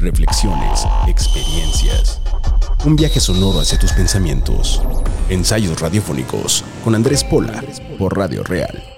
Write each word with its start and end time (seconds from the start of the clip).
Reflexiones, 0.00 0.86
experiencias. 1.08 2.20
Un 2.84 2.94
viaje 2.94 3.18
sonoro 3.18 3.60
hacia 3.60 3.78
tus 3.78 3.92
pensamientos. 3.92 4.80
Ensayos 5.28 5.80
radiofónicos 5.80 6.64
con 6.84 6.94
Andrés 6.94 7.24
Pola 7.24 7.64
por 7.98 8.16
Radio 8.16 8.44
Real. 8.44 8.97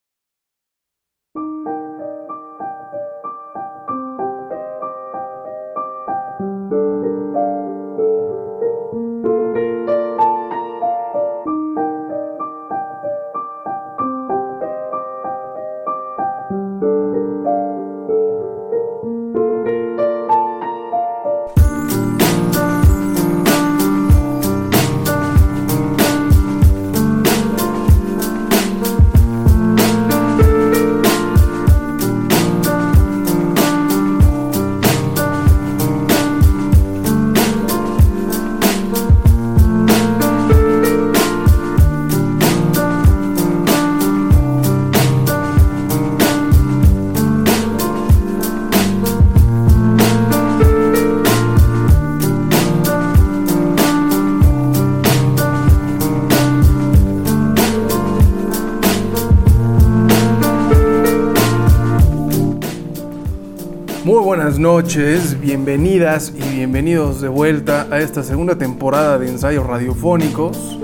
Noches, 64.61 65.41
bienvenidas 65.41 66.31
y 66.35 66.57
bienvenidos 66.57 67.19
de 67.19 67.27
vuelta 67.29 67.87
a 67.89 67.99
esta 67.99 68.21
segunda 68.21 68.59
temporada 68.59 69.17
de 69.17 69.27
ensayos 69.27 69.65
radiofónicos. 69.65 70.77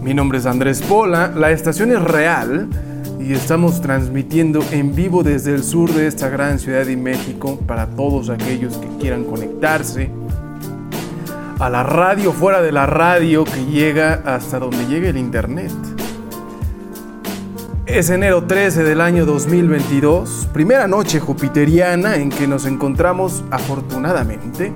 Mi 0.00 0.14
nombre 0.14 0.38
es 0.38 0.46
Andrés 0.46 0.80
Pola, 0.80 1.32
la 1.34 1.50
estación 1.50 1.90
es 1.90 2.00
real 2.00 2.68
y 3.18 3.32
estamos 3.32 3.82
transmitiendo 3.82 4.64
en 4.70 4.94
vivo 4.94 5.24
desde 5.24 5.52
el 5.52 5.64
sur 5.64 5.92
de 5.92 6.06
esta 6.06 6.28
gran 6.28 6.60
ciudad 6.60 6.86
de 6.86 6.96
México 6.96 7.58
para 7.66 7.88
todos 7.88 8.30
aquellos 8.30 8.76
que 8.76 8.86
quieran 9.00 9.24
conectarse 9.24 10.08
a 11.58 11.68
la 11.70 11.82
radio 11.82 12.32
fuera 12.32 12.62
de 12.62 12.70
la 12.70 12.86
radio 12.86 13.44
que 13.44 13.66
llega 13.66 14.22
hasta 14.24 14.60
donde 14.60 14.86
llegue 14.86 15.08
el 15.08 15.16
internet. 15.16 15.72
Es 17.92 18.08
enero 18.08 18.44
13 18.44 18.84
del 18.84 19.00
año 19.00 19.26
2022, 19.26 20.48
primera 20.52 20.86
noche 20.86 21.18
jupiteriana 21.18 22.14
en 22.16 22.30
que 22.30 22.46
nos 22.46 22.64
encontramos 22.64 23.42
afortunadamente 23.50 24.72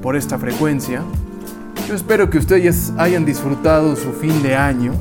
por 0.00 0.14
esta 0.14 0.38
frecuencia. 0.38 1.02
Yo 1.88 1.94
espero 1.96 2.30
que 2.30 2.38
ustedes 2.38 2.92
hayan 2.98 3.24
disfrutado 3.24 3.96
su 3.96 4.12
fin 4.12 4.44
de 4.44 4.54
año, 4.54 4.92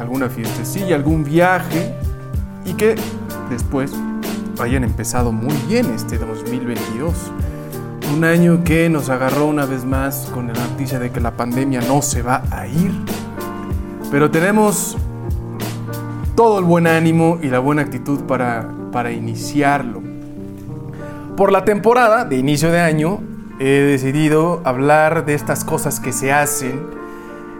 alguna 0.00 0.28
fiestecilla, 0.28 0.96
algún 0.96 1.22
viaje 1.22 1.94
y 2.64 2.72
que 2.72 2.96
después 3.48 3.92
hayan 4.58 4.82
empezado 4.82 5.30
muy 5.30 5.54
bien 5.68 5.86
este 5.94 6.18
2022. 6.18 7.14
Un 8.12 8.24
año 8.24 8.64
que 8.64 8.88
nos 8.88 9.10
agarró 9.10 9.46
una 9.46 9.64
vez 9.64 9.84
más 9.84 10.28
con 10.34 10.48
la 10.48 10.54
noticia 10.54 10.98
de 10.98 11.10
que 11.10 11.20
la 11.20 11.36
pandemia 11.36 11.82
no 11.82 12.02
se 12.02 12.22
va 12.22 12.42
a 12.50 12.66
ir 12.66 13.15
pero 14.10 14.30
tenemos 14.30 14.96
todo 16.34 16.58
el 16.58 16.64
buen 16.64 16.86
ánimo 16.86 17.38
y 17.42 17.48
la 17.48 17.58
buena 17.58 17.82
actitud 17.82 18.20
para, 18.20 18.68
para 18.92 19.10
iniciarlo. 19.10 20.02
Por 21.36 21.52
la 21.52 21.64
temporada 21.64 22.24
de 22.24 22.36
inicio 22.36 22.70
de 22.70 22.80
año 22.80 23.20
he 23.58 23.64
decidido 23.64 24.60
hablar 24.64 25.24
de 25.24 25.34
estas 25.34 25.64
cosas 25.64 26.00
que 26.00 26.12
se 26.12 26.32
hacen 26.32 26.80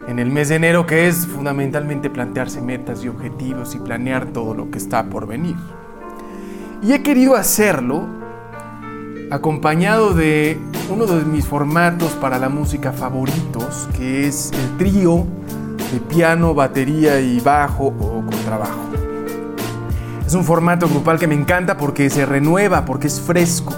en 0.07 0.19
el 0.19 0.31
mes 0.31 0.49
de 0.49 0.57
enero, 0.57 0.87
que 0.87 1.09
es 1.09 1.27
fundamentalmente 1.27 2.11
plantearse 2.11 2.61
metas 2.61 3.05
y 3.05 3.09
objetivos 3.09 3.75
y 3.75 3.79
planear 3.79 4.27
todo 4.27 4.55
lo 4.55 4.71
que 4.71 4.79
está 4.79 5.05
por 5.05 5.27
venir. 5.27 5.57
Y 6.83 6.93
he 6.93 7.03
querido 7.03 7.35
hacerlo 7.35 8.05
acompañado 9.31 10.15
de 10.15 10.59
uno 10.89 11.07
de 11.07 11.25
mis 11.25 11.47
formatos 11.47 12.13
para 12.13 12.39
la 12.39 12.49
música 12.49 12.93
favoritos, 12.93 13.89
que 13.97 14.29
es 14.29 14.53
el 14.53 14.77
trío 14.77 15.27
de 15.93 16.01
piano, 16.01 16.55
batería 16.55 17.21
y 17.21 17.41
bajo 17.41 17.87
o 17.87 18.25
contrabajo. 18.25 18.81
Es 20.27 20.35
un 20.35 20.45
formato 20.45 20.89
grupal 20.89 21.19
que 21.19 21.29
me 21.29 21.35
encanta 21.35 21.77
porque 21.77 22.11
se 22.11 22.27
renueva, 22.27 22.85
porque 22.85 23.07
es 23.07 23.21
fresco, 23.21 23.73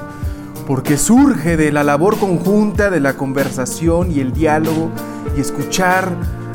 porque 0.67 0.97
surge 0.97 1.57
de 1.57 1.71
la 1.71 1.85
labor 1.85 2.19
conjunta, 2.19 2.91
de 2.91 3.01
la 3.01 3.15
conversación 3.15 4.11
y 4.11 4.21
el 4.21 4.33
diálogo 4.33 4.91
y 5.37 5.41
escuchar 5.41 6.11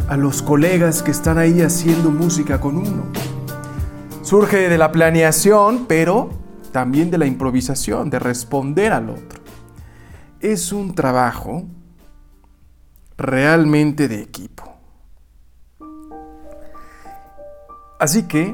a 0.10 0.18
los 0.18 0.42
colegas 0.42 1.04
que 1.04 1.12
están 1.12 1.38
ahí 1.38 1.62
haciendo 1.62 2.10
música 2.10 2.60
con 2.60 2.78
uno. 2.78 3.04
Surge 4.24 4.70
de 4.70 4.78
la 4.78 4.92
planeación, 4.92 5.86
pero 5.88 6.30
también 6.72 7.12
de 7.12 7.20
la 7.20 7.28
improvisación, 7.28 8.10
de 8.10 8.20
responder 8.20 8.94
al 8.94 9.10
otro. 9.10 9.42
Es 10.40 10.74
un 10.74 10.96
trabajo 10.96 11.66
realmente 13.18 14.08
de 14.08 14.22
equipo. 14.22 14.73
Así 18.04 18.24
que, 18.24 18.54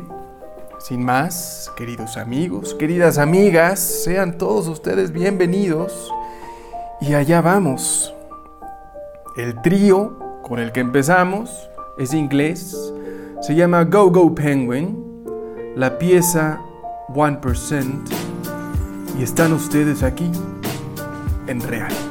sin 0.77 1.03
más, 1.03 1.71
queridos 1.75 2.17
amigos, 2.17 2.75
queridas 2.75 3.17
amigas, 3.17 3.79
sean 3.79 4.37
todos 4.37 4.67
ustedes 4.67 5.11
bienvenidos 5.11 6.13
y 7.01 7.15
allá 7.15 7.41
vamos. 7.41 8.13
El 9.35 9.59
trío 9.63 10.19
con 10.43 10.59
el 10.59 10.71
que 10.71 10.81
empezamos 10.81 11.67
es 11.97 12.13
inglés, 12.13 12.77
Se 13.41 13.55
llama 13.55 13.85
Go 13.85 14.11
Go 14.11 14.35
Penguin, 14.35 15.25
la 15.75 15.97
pieza 15.97 16.61
1%, 17.07 18.01
y 19.17 19.23
están 19.23 19.51
ustedes 19.51 20.03
aquí 20.03 20.29
en 21.47 21.59
Real. 21.61 22.08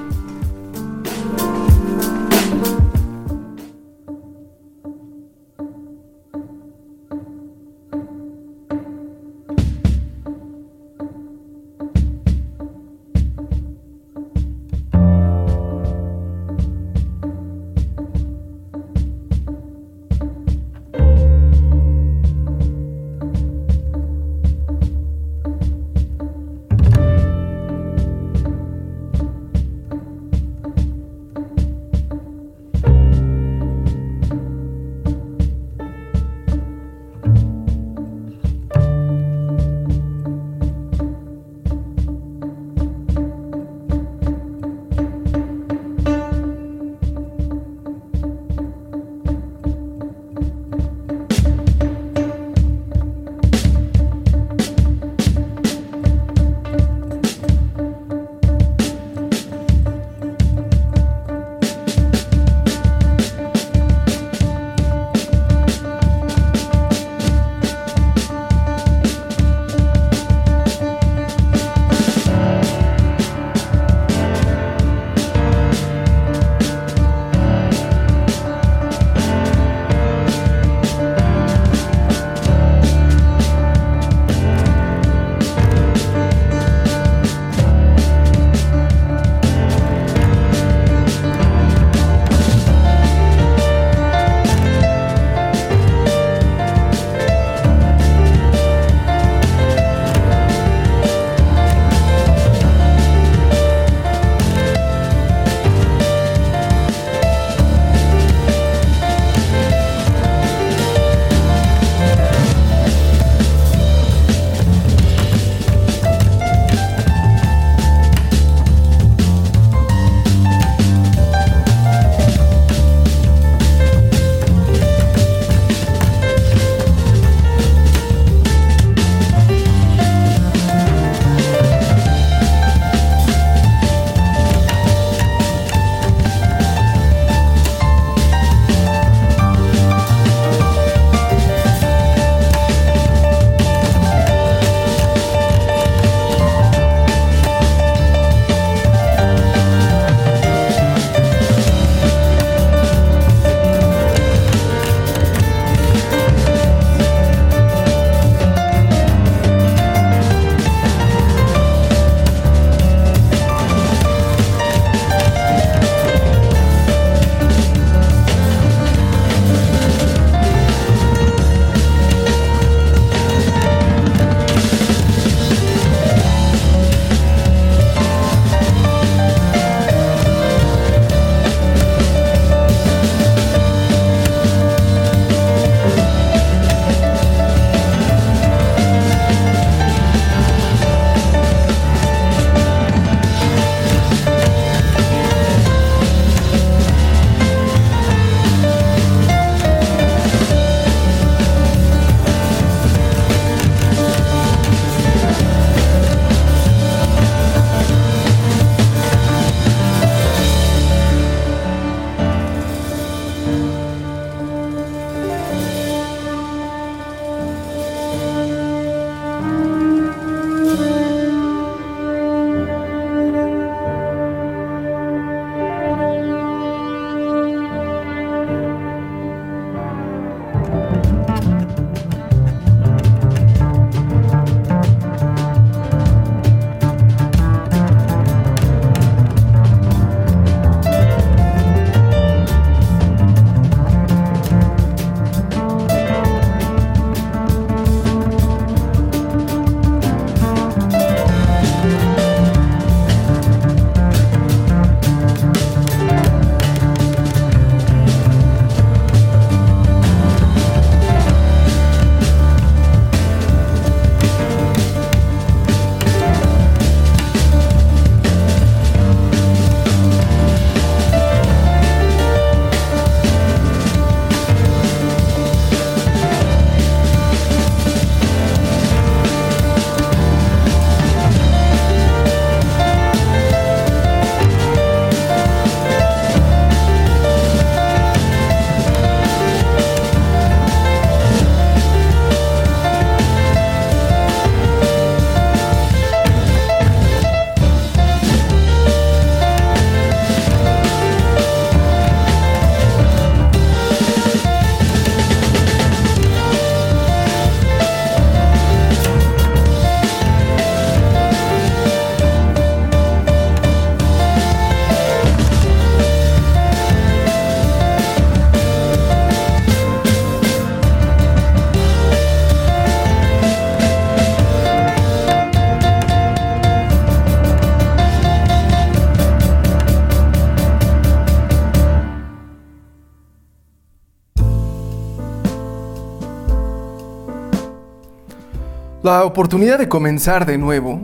La 339.09 339.25
oportunidad 339.25 339.79
de 339.79 339.88
comenzar 339.88 340.45
de 340.45 340.59
nuevo, 340.59 341.00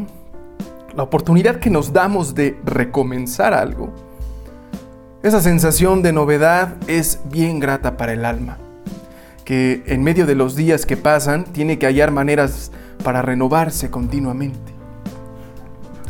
la 0.94 1.02
oportunidad 1.02 1.56
que 1.56 1.70
nos 1.70 1.94
damos 1.94 2.34
de 2.34 2.54
recomenzar 2.62 3.54
algo, 3.54 3.94
esa 5.22 5.40
sensación 5.40 6.02
de 6.02 6.12
novedad 6.12 6.76
es 6.86 7.20
bien 7.32 7.60
grata 7.60 7.96
para 7.96 8.12
el 8.12 8.26
alma, 8.26 8.58
que 9.46 9.84
en 9.86 10.02
medio 10.02 10.26
de 10.26 10.34
los 10.34 10.54
días 10.54 10.84
que 10.84 10.98
pasan 10.98 11.44
tiene 11.44 11.78
que 11.78 11.86
hallar 11.86 12.10
maneras 12.10 12.72
para 13.02 13.22
renovarse 13.22 13.88
continuamente. 13.88 14.74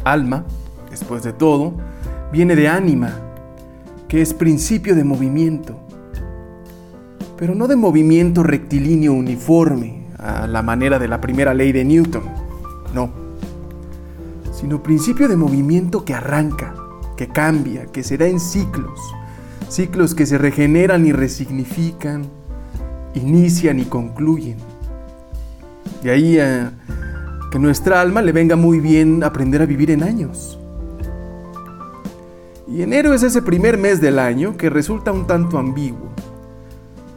Alma, 0.03 0.45
después 0.91 1.23
de 1.23 1.33
todo, 1.33 1.75
viene 2.33 2.57
de 2.57 2.67
ánima, 2.67 3.13
que 4.09 4.21
es 4.21 4.35
principio 4.35 4.97
de 4.97 5.05
movimiento, 5.05 5.79
pero 7.37 7.55
no 7.55 7.69
de 7.69 7.77
movimiento 7.77 8.43
rectilíneo 8.43 9.13
uniforme, 9.13 10.04
a 10.25 10.47
la 10.47 10.63
manera 10.63 10.99
de 10.99 11.07
la 11.07 11.21
primera 11.21 11.53
ley 11.53 11.71
de 11.71 11.85
Newton, 11.85 12.23
no, 12.95 13.11
sino 14.53 14.83
principio 14.83 15.29
de 15.29 15.37
movimiento 15.37 16.05
que 16.05 16.15
arranca, 16.15 16.75
que 17.17 17.29
cambia, 17.29 17.87
que 17.87 18.03
se 18.03 18.17
da 18.17 18.27
en 18.27 18.41
ciclos, 18.41 18.99
ciclos 19.69 20.15
que 20.15 20.25
se 20.25 20.39
regeneran 20.39 21.05
y 21.05 21.13
resignifican, 21.13 22.25
inician 23.15 23.79
y 23.79 23.85
concluyen. 23.85 24.57
De 26.03 26.11
ahí 26.11 26.39
a 26.39 26.73
que 27.51 27.59
nuestra 27.59 28.01
alma 28.01 28.23
le 28.23 28.33
venga 28.33 28.57
muy 28.57 28.81
bien 28.81 29.23
aprender 29.23 29.61
a 29.61 29.67
vivir 29.67 29.91
en 29.91 30.03
años. 30.03 30.59
Y 32.67 32.81
enero 32.81 33.13
es 33.13 33.23
ese 33.23 33.43
primer 33.43 33.77
mes 33.77 34.01
del 34.01 34.19
año 34.19 34.57
que 34.57 34.71
resulta 34.71 35.13
un 35.13 35.27
tanto 35.27 35.59
ambiguo 35.59 36.14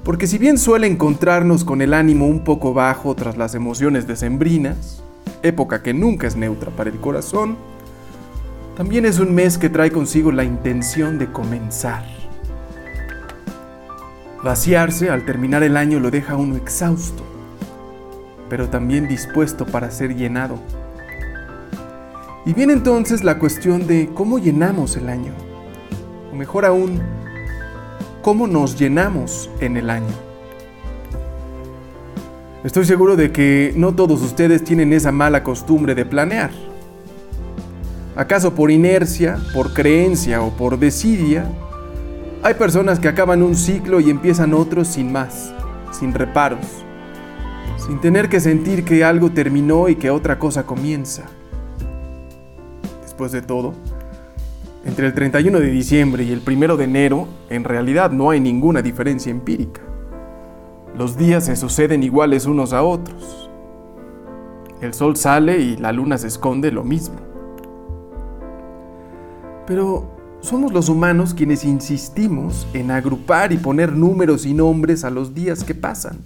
porque 0.07 0.25
si 0.25 0.37
bien 0.37 0.57
suele 0.57 0.87
encontrarnos 0.87 1.65
con 1.65 1.81
el 1.81 1.93
ánimo 1.93 2.27
un 2.27 2.45
poco 2.45 2.73
bajo 2.73 3.13
tras 3.13 3.35
las 3.35 3.55
emociones 3.55 4.07
decembrinas, 4.07 5.03
época 5.43 5.83
que 5.83 5.93
nunca 5.93 6.27
es 6.27 6.37
neutra 6.37 6.71
para 6.71 6.89
el 6.89 6.97
corazón, 7.01 7.57
también 8.77 9.05
es 9.05 9.19
un 9.19 9.35
mes 9.35 9.57
que 9.57 9.67
trae 9.67 9.91
consigo 9.91 10.31
la 10.31 10.45
intención 10.45 11.19
de 11.19 11.29
comenzar. 11.29 12.05
Vaciarse 14.41 15.09
al 15.09 15.25
terminar 15.25 15.61
el 15.63 15.75
año 15.75 15.99
lo 15.99 16.09
deja 16.09 16.37
uno 16.37 16.55
exhausto, 16.55 17.23
pero 18.49 18.69
también 18.69 19.09
dispuesto 19.09 19.65
para 19.65 19.91
ser 19.91 20.15
llenado. 20.15 20.57
Y 22.45 22.53
viene 22.53 22.71
entonces 22.71 23.25
la 23.25 23.39
cuestión 23.39 23.87
de 23.87 24.09
cómo 24.13 24.39
llenamos 24.39 24.95
el 24.95 25.09
año, 25.09 25.33
o 26.31 26.35
mejor 26.37 26.63
aún, 26.63 27.01
cómo 28.27 28.45
nos 28.45 28.77
llenamos 28.77 29.49
en 29.61 29.77
el 29.77 29.89
año. 29.89 30.13
Estoy 32.65 32.83
seguro 32.83 33.15
de 33.15 33.31
que 33.31 33.71
no 33.77 33.95
todos 33.95 34.21
ustedes 34.21 34.65
tienen 34.65 34.91
esa 34.91 35.13
mala 35.13 35.45
costumbre 35.45 35.95
de 35.95 36.03
planear. 36.03 36.51
¿Acaso 38.17 38.53
por 38.53 38.69
inercia, 38.69 39.37
por 39.53 39.73
creencia 39.73 40.41
o 40.41 40.49
por 40.49 40.77
desidia? 40.77 41.45
Hay 42.43 42.55
personas 42.55 42.99
que 42.99 43.07
acaban 43.07 43.41
un 43.41 43.55
ciclo 43.55 44.01
y 44.01 44.09
empiezan 44.09 44.53
otro 44.53 44.83
sin 44.83 45.09
más, 45.09 45.53
sin 45.97 46.13
reparos, 46.13 46.83
sin 47.77 48.01
tener 48.01 48.27
que 48.27 48.41
sentir 48.41 48.83
que 48.83 49.05
algo 49.05 49.31
terminó 49.31 49.87
y 49.87 49.95
que 49.95 50.09
otra 50.09 50.37
cosa 50.37 50.65
comienza. 50.65 51.23
Después 53.03 53.31
de 53.31 53.41
todo, 53.41 53.73
entre 54.87 55.05
el 55.05 55.13
31 55.13 55.59
de 55.59 55.67
diciembre 55.69 56.23
y 56.23 56.31
el 56.31 56.41
1 56.47 56.77
de 56.77 56.85
enero, 56.85 57.27
en 57.49 57.65
realidad 57.65 58.09
no 58.09 58.29
hay 58.29 58.39
ninguna 58.39 58.81
diferencia 58.81 59.29
empírica. 59.29 59.81
Los 60.97 61.17
días 61.17 61.45
se 61.45 61.57
suceden 61.57 62.03
iguales 62.03 62.45
unos 62.45 62.71
a 62.71 62.83
otros. 62.83 63.49
El 64.79 64.93
sol 64.93 65.17
sale 65.17 65.59
y 65.59 65.75
la 65.75 65.91
luna 65.91 66.17
se 66.17 66.27
esconde 66.27 66.71
lo 66.71 66.85
mismo. 66.85 67.17
Pero 69.67 70.09
somos 70.39 70.71
los 70.71 70.87
humanos 70.87 71.33
quienes 71.33 71.65
insistimos 71.65 72.65
en 72.73 72.89
agrupar 72.89 73.51
y 73.51 73.57
poner 73.57 73.91
números 73.91 74.45
y 74.45 74.53
nombres 74.53 75.03
a 75.03 75.09
los 75.09 75.35
días 75.35 75.65
que 75.65 75.75
pasan. 75.75 76.19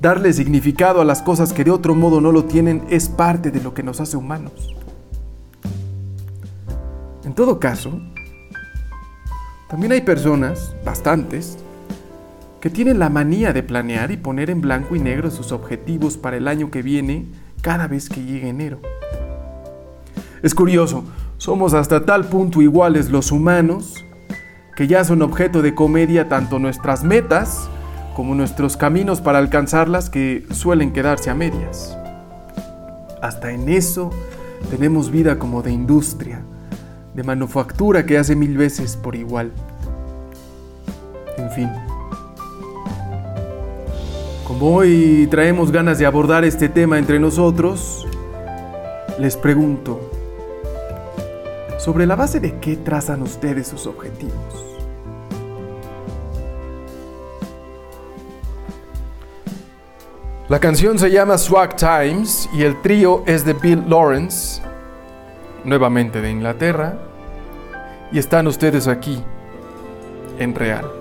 Darle 0.00 0.32
significado 0.32 1.00
a 1.00 1.04
las 1.04 1.22
cosas 1.22 1.52
que 1.52 1.62
de 1.62 1.70
otro 1.70 1.94
modo 1.94 2.20
no 2.20 2.32
lo 2.32 2.44
tienen 2.44 2.82
es 2.90 3.08
parte 3.08 3.52
de 3.52 3.62
lo 3.62 3.72
que 3.72 3.84
nos 3.84 4.00
hace 4.00 4.16
humanos. 4.16 4.74
En 7.26 7.34
todo 7.34 7.58
caso, 7.58 8.00
también 9.68 9.90
hay 9.90 10.02
personas, 10.02 10.76
bastantes, 10.84 11.58
que 12.60 12.70
tienen 12.70 13.00
la 13.00 13.10
manía 13.10 13.52
de 13.52 13.64
planear 13.64 14.12
y 14.12 14.16
poner 14.16 14.48
en 14.48 14.60
blanco 14.60 14.94
y 14.94 15.00
negro 15.00 15.32
sus 15.32 15.50
objetivos 15.50 16.16
para 16.16 16.36
el 16.36 16.46
año 16.46 16.70
que 16.70 16.82
viene 16.82 17.26
cada 17.62 17.88
vez 17.88 18.08
que 18.08 18.22
llegue 18.22 18.48
enero. 18.48 18.78
Es 20.40 20.54
curioso, 20.54 21.02
somos 21.36 21.74
hasta 21.74 22.06
tal 22.06 22.26
punto 22.26 22.62
iguales 22.62 23.10
los 23.10 23.32
humanos 23.32 24.04
que 24.76 24.86
ya 24.86 25.02
son 25.02 25.20
objeto 25.20 25.62
de 25.62 25.74
comedia 25.74 26.28
tanto 26.28 26.60
nuestras 26.60 27.02
metas 27.02 27.68
como 28.14 28.36
nuestros 28.36 28.76
caminos 28.76 29.20
para 29.20 29.38
alcanzarlas 29.38 30.10
que 30.10 30.46
suelen 30.52 30.92
quedarse 30.92 31.28
a 31.28 31.34
medias. 31.34 31.98
Hasta 33.20 33.50
en 33.50 33.68
eso 33.68 34.10
tenemos 34.70 35.10
vida 35.10 35.40
como 35.40 35.62
de 35.62 35.72
industria 35.72 36.44
de 37.16 37.22
manufactura 37.22 38.04
que 38.04 38.18
hace 38.18 38.36
mil 38.36 38.58
veces 38.58 38.94
por 38.94 39.16
igual. 39.16 39.50
En 41.38 41.50
fin. 41.50 41.70
Como 44.46 44.76
hoy 44.76 45.26
traemos 45.30 45.72
ganas 45.72 45.98
de 45.98 46.04
abordar 46.04 46.44
este 46.44 46.68
tema 46.68 46.98
entre 46.98 47.18
nosotros, 47.18 48.06
les 49.18 49.34
pregunto, 49.36 49.98
¿sobre 51.78 52.06
la 52.06 52.16
base 52.16 52.38
de 52.38 52.58
qué 52.58 52.76
trazan 52.76 53.22
ustedes 53.22 53.66
sus 53.66 53.86
objetivos? 53.86 54.34
La 60.48 60.60
canción 60.60 60.98
se 60.98 61.10
llama 61.10 61.38
Swag 61.38 61.76
Times 61.76 62.48
y 62.52 62.62
el 62.62 62.80
trío 62.82 63.24
es 63.26 63.44
de 63.44 63.54
Bill 63.54 63.82
Lawrence, 63.88 64.62
nuevamente 65.66 66.22
de 66.22 66.30
Inglaterra, 66.30 66.94
y 68.12 68.18
están 68.18 68.46
ustedes 68.46 68.88
aquí, 68.88 69.22
en 70.38 70.54
Real. 70.54 70.95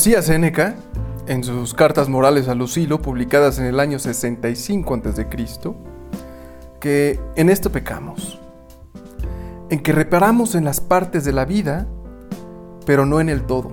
Decía 0.00 0.22
Séneca, 0.22 0.76
en 1.26 1.44
sus 1.44 1.74
cartas 1.74 2.08
morales 2.08 2.48
a 2.48 2.54
Lucilo, 2.54 3.02
publicadas 3.02 3.58
en 3.58 3.66
el 3.66 3.78
año 3.78 3.98
65 3.98 4.94
a.C., 4.94 5.26
que 6.80 7.20
en 7.36 7.50
esto 7.50 7.70
pecamos, 7.70 8.40
en 9.68 9.80
que 9.80 9.92
reparamos 9.92 10.54
en 10.54 10.64
las 10.64 10.80
partes 10.80 11.26
de 11.26 11.34
la 11.34 11.44
vida, 11.44 11.86
pero 12.86 13.04
no 13.04 13.20
en 13.20 13.28
el 13.28 13.42
todo. 13.42 13.72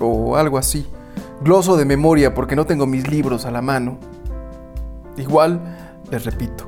O 0.00 0.34
algo 0.34 0.58
así. 0.58 0.88
Gloso 1.44 1.76
de 1.76 1.84
memoria 1.84 2.34
porque 2.34 2.56
no 2.56 2.66
tengo 2.66 2.84
mis 2.84 3.06
libros 3.06 3.46
a 3.46 3.52
la 3.52 3.62
mano. 3.62 3.98
Igual, 5.16 6.00
les 6.10 6.24
repito, 6.24 6.64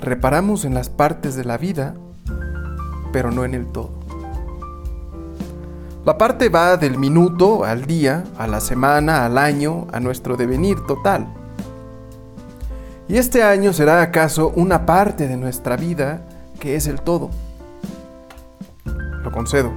reparamos 0.00 0.64
en 0.64 0.72
las 0.72 0.88
partes 0.88 1.36
de 1.36 1.44
la 1.44 1.58
vida, 1.58 1.96
pero 3.12 3.30
no 3.30 3.44
en 3.44 3.52
el 3.52 3.66
todo. 3.66 4.05
La 6.06 6.16
parte 6.16 6.48
va 6.48 6.76
del 6.76 6.98
minuto 6.98 7.64
al 7.64 7.84
día, 7.84 8.22
a 8.38 8.46
la 8.46 8.60
semana, 8.60 9.26
al 9.26 9.36
año, 9.36 9.88
a 9.92 9.98
nuestro 9.98 10.36
devenir 10.36 10.86
total. 10.86 11.26
Y 13.08 13.16
este 13.16 13.42
año 13.42 13.72
será 13.72 14.00
acaso 14.00 14.52
una 14.54 14.86
parte 14.86 15.26
de 15.26 15.36
nuestra 15.36 15.76
vida 15.76 16.22
que 16.60 16.76
es 16.76 16.86
el 16.86 17.00
todo. 17.00 17.30
Lo 18.84 19.32
concedo. 19.32 19.72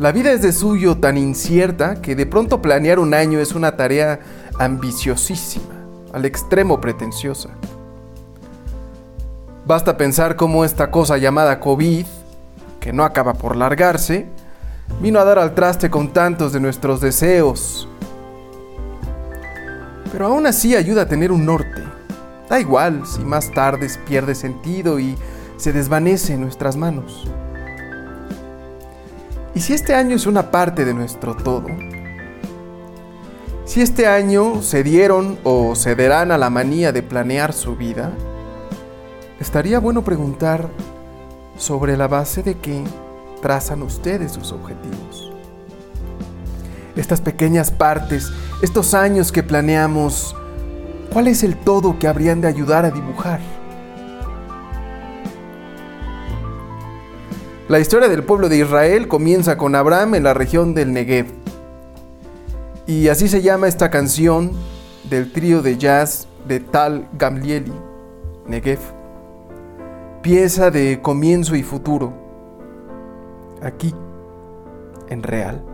La 0.00 0.10
vida 0.10 0.32
es 0.32 0.42
de 0.42 0.52
suyo 0.52 0.96
tan 0.98 1.16
incierta 1.16 2.02
que 2.02 2.16
de 2.16 2.26
pronto 2.26 2.60
planear 2.60 2.98
un 2.98 3.14
año 3.14 3.38
es 3.38 3.54
una 3.54 3.76
tarea 3.76 4.18
ambiciosísima, 4.58 5.76
al 6.12 6.24
extremo 6.24 6.80
pretenciosa. 6.80 7.50
Basta 9.66 9.96
pensar 9.96 10.34
cómo 10.34 10.64
esta 10.64 10.90
cosa 10.90 11.16
llamada 11.16 11.60
COVID, 11.60 12.06
que 12.80 12.92
no 12.92 13.04
acaba 13.04 13.34
por 13.34 13.54
largarse, 13.54 14.33
vino 15.00 15.18
a 15.18 15.24
dar 15.24 15.38
al 15.38 15.54
traste 15.54 15.90
con 15.90 16.12
tantos 16.12 16.52
de 16.52 16.60
nuestros 16.60 17.00
deseos. 17.00 17.88
Pero 20.12 20.26
aún 20.26 20.46
así 20.46 20.76
ayuda 20.76 21.02
a 21.02 21.08
tener 21.08 21.32
un 21.32 21.44
norte. 21.44 21.82
Da 22.48 22.60
igual 22.60 23.06
si 23.06 23.20
más 23.20 23.50
tarde 23.52 23.88
pierde 24.06 24.34
sentido 24.34 25.00
y 25.00 25.16
se 25.56 25.72
desvanece 25.72 26.34
en 26.34 26.42
nuestras 26.42 26.76
manos. 26.76 27.26
¿Y 29.54 29.60
si 29.60 29.72
este 29.72 29.94
año 29.94 30.16
es 30.16 30.26
una 30.26 30.50
parte 30.50 30.84
de 30.84 30.94
nuestro 30.94 31.34
todo? 31.34 31.66
Si 33.64 33.80
este 33.80 34.06
año 34.06 34.62
cedieron 34.62 35.38
o 35.42 35.74
cederán 35.74 36.32
a 36.32 36.38
la 36.38 36.50
manía 36.50 36.92
de 36.92 37.02
planear 37.02 37.52
su 37.52 37.76
vida, 37.76 38.12
estaría 39.40 39.78
bueno 39.78 40.02
preguntar 40.02 40.68
sobre 41.56 41.96
la 41.96 42.08
base 42.08 42.42
de 42.42 42.58
que 42.58 42.84
trazan 43.44 43.82
ustedes 43.82 44.32
sus 44.32 44.52
objetivos. 44.52 45.30
Estas 46.96 47.20
pequeñas 47.20 47.70
partes, 47.70 48.32
estos 48.62 48.94
años 48.94 49.32
que 49.32 49.42
planeamos, 49.42 50.34
¿cuál 51.12 51.28
es 51.28 51.42
el 51.42 51.54
todo 51.54 51.98
que 51.98 52.08
habrían 52.08 52.40
de 52.40 52.48
ayudar 52.48 52.86
a 52.86 52.90
dibujar? 52.90 53.40
La 57.68 57.80
historia 57.80 58.08
del 58.08 58.22
pueblo 58.22 58.48
de 58.48 58.56
Israel 58.56 59.08
comienza 59.08 59.58
con 59.58 59.74
Abraham 59.74 60.14
en 60.14 60.22
la 60.22 60.32
región 60.32 60.72
del 60.72 60.94
Negev. 60.94 61.26
Y 62.86 63.08
así 63.08 63.28
se 63.28 63.42
llama 63.42 63.68
esta 63.68 63.90
canción 63.90 64.52
del 65.10 65.32
trío 65.32 65.60
de 65.60 65.76
jazz 65.76 66.28
de 66.48 66.60
Tal 66.60 67.10
Gamlieli, 67.18 67.74
Negev. 68.46 68.80
Pieza 70.22 70.70
de 70.70 71.02
comienzo 71.02 71.56
y 71.56 71.62
futuro 71.62 72.23
aquí, 73.64 73.94
en 75.08 75.22
real. 75.22 75.64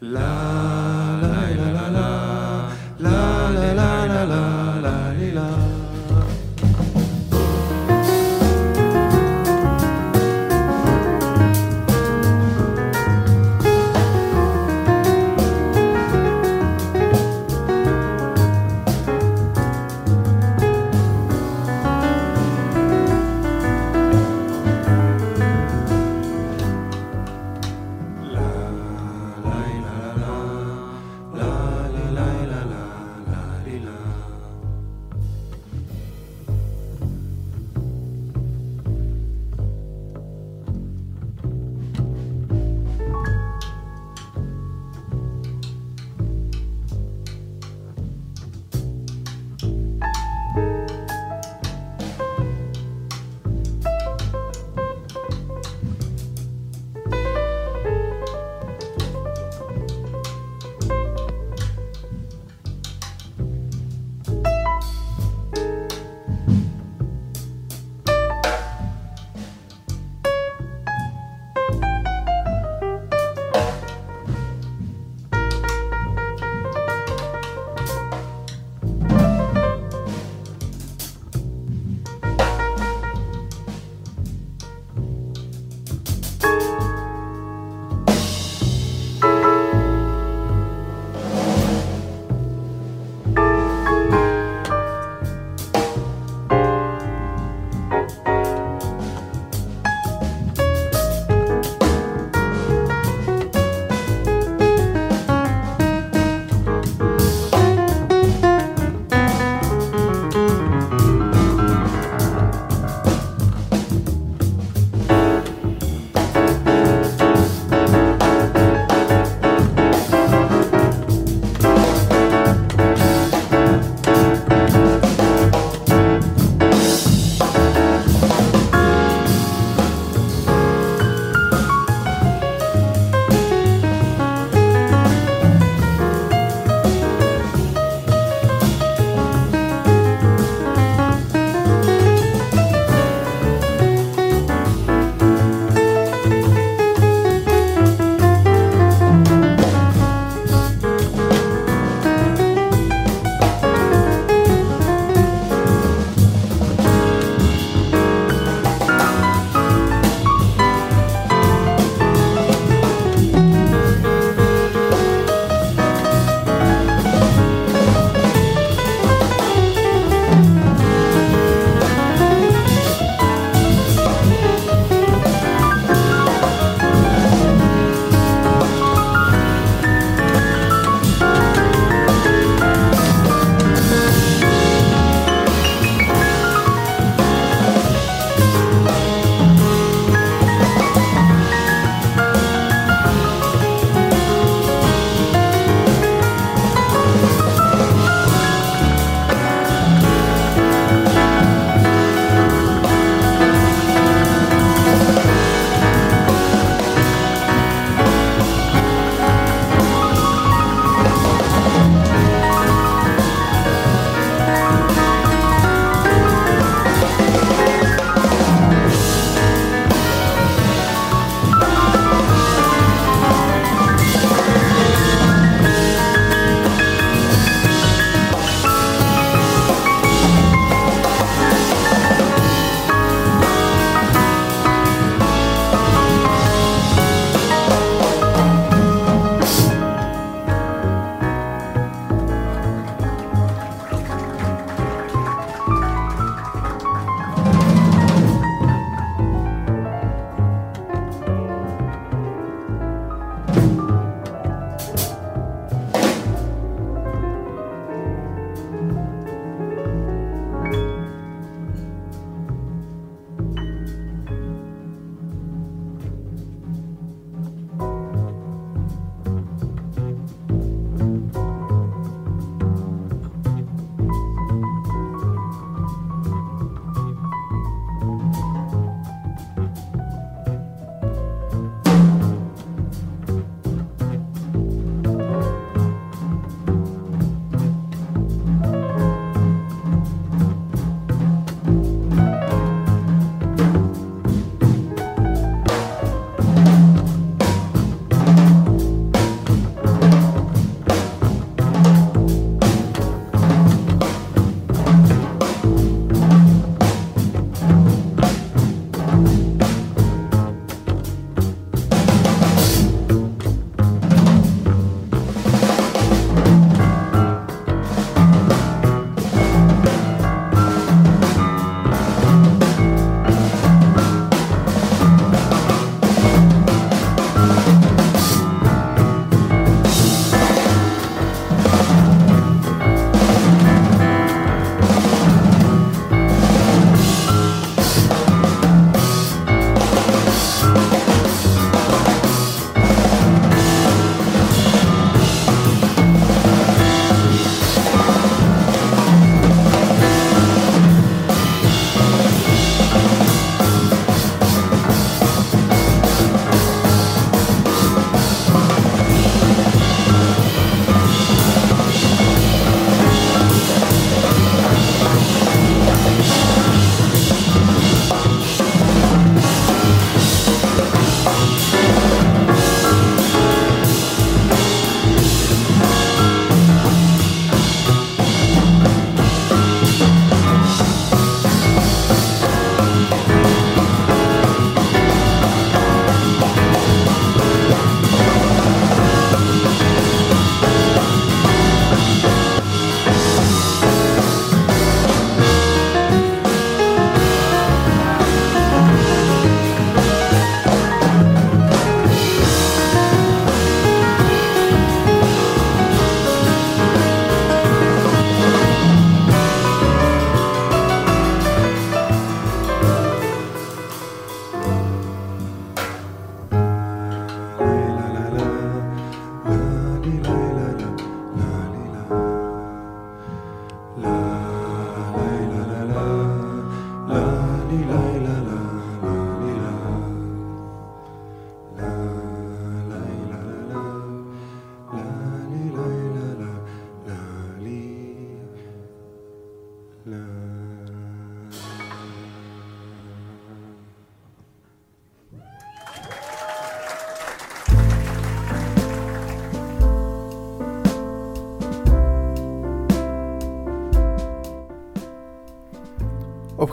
La 0.00 0.73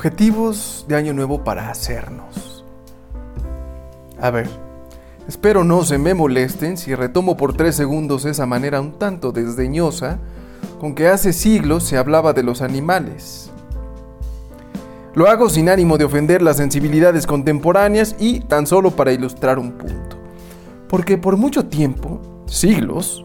Objetivos 0.01 0.83
de 0.87 0.95
Año 0.95 1.13
Nuevo 1.13 1.43
para 1.43 1.69
hacernos. 1.69 2.65
A 4.19 4.31
ver, 4.31 4.49
espero 5.27 5.63
no 5.63 5.83
se 5.83 5.99
me 5.99 6.15
molesten 6.15 6.75
si 6.75 6.95
retomo 6.95 7.37
por 7.37 7.53
tres 7.53 7.75
segundos 7.75 8.25
esa 8.25 8.47
manera 8.47 8.81
un 8.81 8.97
tanto 8.97 9.31
desdeñosa 9.31 10.17
con 10.79 10.95
que 10.95 11.07
hace 11.07 11.33
siglos 11.33 11.83
se 11.83 11.97
hablaba 11.97 12.33
de 12.33 12.41
los 12.41 12.63
animales. 12.63 13.51
Lo 15.13 15.27
hago 15.27 15.49
sin 15.49 15.69
ánimo 15.69 15.99
de 15.99 16.05
ofender 16.05 16.41
las 16.41 16.57
sensibilidades 16.57 17.27
contemporáneas 17.27 18.15
y 18.17 18.39
tan 18.39 18.65
solo 18.65 18.89
para 18.89 19.13
ilustrar 19.13 19.59
un 19.59 19.73
punto. 19.73 20.17
Porque 20.89 21.19
por 21.19 21.37
mucho 21.37 21.67
tiempo, 21.67 22.19
siglos, 22.47 23.23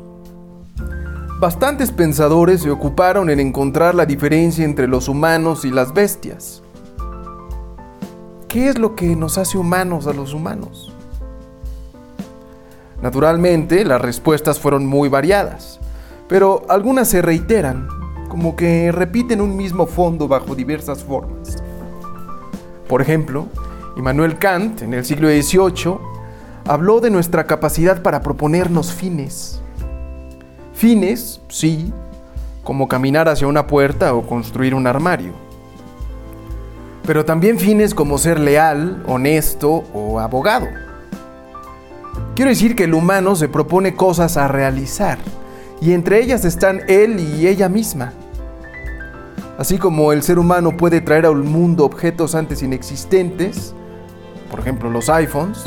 bastantes 1.41 1.91
pensadores 1.91 2.61
se 2.61 2.71
ocuparon 2.71 3.31
en 3.31 3.41
encontrar 3.41 3.95
la 3.95 4.05
diferencia 4.05 4.67
entre 4.67 4.87
los 4.87 5.09
humanos 5.09 5.65
y 5.65 5.71
las 5.71 5.95
bestias. 5.95 6.63
¿Qué 8.49 8.69
es 8.69 8.79
lo 8.79 8.95
que 8.95 9.17
nos 9.17 9.39
hace 9.39 9.59
humanos 9.59 10.07
a 10.07 10.13
los 10.13 10.33
humanos? 10.33 10.93
Naturalmente, 13.03 13.85
las 13.85 14.01
respuestas 14.01 14.61
fueron 14.61 14.87
muy 14.87 15.09
variadas, 15.09 15.81
pero 16.29 16.65
algunas 16.69 17.09
se 17.09 17.23
reiteran, 17.23 17.89
como 18.29 18.55
que 18.55 18.93
repiten 18.93 19.41
un 19.41 19.57
mismo 19.57 19.87
fondo 19.87 20.29
bajo 20.29 20.55
diversas 20.55 21.03
formas. 21.03 21.57
Por 22.89 23.03
ejemplo, 23.03 23.47
Immanuel 23.97 24.39
Kant, 24.39 24.83
en 24.83 24.95
el 24.95 25.05
siglo 25.05 25.29
XVIII, 25.29 25.99
habló 26.67 27.01
de 27.01 27.11
nuestra 27.11 27.47
capacidad 27.47 28.01
para 28.01 28.21
proponernos 28.21 28.93
fines. 28.93 29.61
Fines, 30.73 31.41
sí, 31.49 31.93
como 32.63 32.87
caminar 32.87 33.29
hacia 33.29 33.49
una 33.49 33.67
puerta 33.67 34.15
o 34.15 34.27
construir 34.27 34.75
un 34.75 34.87
armario. 34.87 35.46
Pero 37.07 37.25
también 37.25 37.59
fines 37.59 37.95
como 37.95 38.19
ser 38.19 38.41
leal, 38.41 39.03
honesto 39.07 39.85
o 39.95 40.19
abogado. 40.19 40.67
Quiero 42.35 42.51
decir 42.51 42.75
que 42.75 42.85
el 42.85 42.95
humano 42.95 43.37
se 43.37 43.49
propone 43.49 43.95
cosas 43.95 44.37
a 44.37 44.49
realizar, 44.49 45.19
y 45.81 45.93
entre 45.93 46.21
ellas 46.21 46.45
están 46.45 46.81
él 46.89 47.21
y 47.21 47.47
ella 47.47 47.69
misma. 47.69 48.13
Así 49.57 49.79
como 49.79 50.13
el 50.13 50.23
ser 50.23 50.39
humano 50.39 50.77
puede 50.77 51.01
traer 51.01 51.27
al 51.27 51.37
mundo 51.37 51.85
objetos 51.85 52.35
antes 52.35 52.63
inexistentes, 52.63 53.73
por 54.51 54.61
ejemplo 54.61 54.91
los 54.91 55.09
iPhones, 55.09 55.65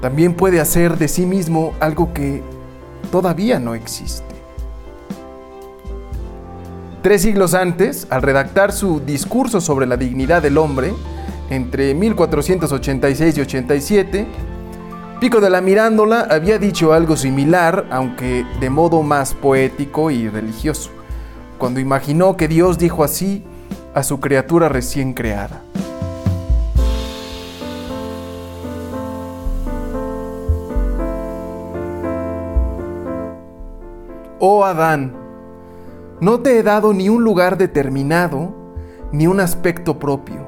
también 0.00 0.34
puede 0.34 0.60
hacer 0.60 0.96
de 0.96 1.08
sí 1.08 1.26
mismo 1.26 1.72
algo 1.80 2.12
que 2.12 2.42
todavía 3.10 3.58
no 3.58 3.74
existe. 3.74 4.27
Tres 7.02 7.22
siglos 7.22 7.54
antes, 7.54 8.06
al 8.10 8.22
redactar 8.22 8.72
su 8.72 9.00
discurso 9.00 9.60
sobre 9.60 9.86
la 9.86 9.96
dignidad 9.96 10.42
del 10.42 10.58
hombre, 10.58 10.92
entre 11.50 11.94
1486 11.94 13.38
y 13.38 13.40
87, 13.40 14.26
Pico 15.20 15.40
de 15.40 15.50
la 15.50 15.60
Mirándola 15.60 16.28
había 16.30 16.58
dicho 16.58 16.92
algo 16.92 17.16
similar, 17.16 17.86
aunque 17.90 18.44
de 18.60 18.70
modo 18.70 19.02
más 19.02 19.34
poético 19.34 20.10
y 20.10 20.28
religioso 20.28 20.90
cuando 21.58 21.80
imaginó 21.80 22.36
que 22.36 22.48
Dios 22.48 22.78
dijo 22.78 23.04
así 23.04 23.44
a 23.94 24.02
su 24.02 24.20
criatura 24.20 24.68
recién 24.68 25.12
creada. 25.12 25.60
Oh 34.40 34.64
Adán, 34.64 35.12
no 36.20 36.40
te 36.40 36.58
he 36.58 36.62
dado 36.62 36.92
ni 36.92 37.08
un 37.08 37.22
lugar 37.22 37.58
determinado, 37.58 38.54
ni 39.12 39.26
un 39.26 39.40
aspecto 39.40 39.98
propio, 39.98 40.46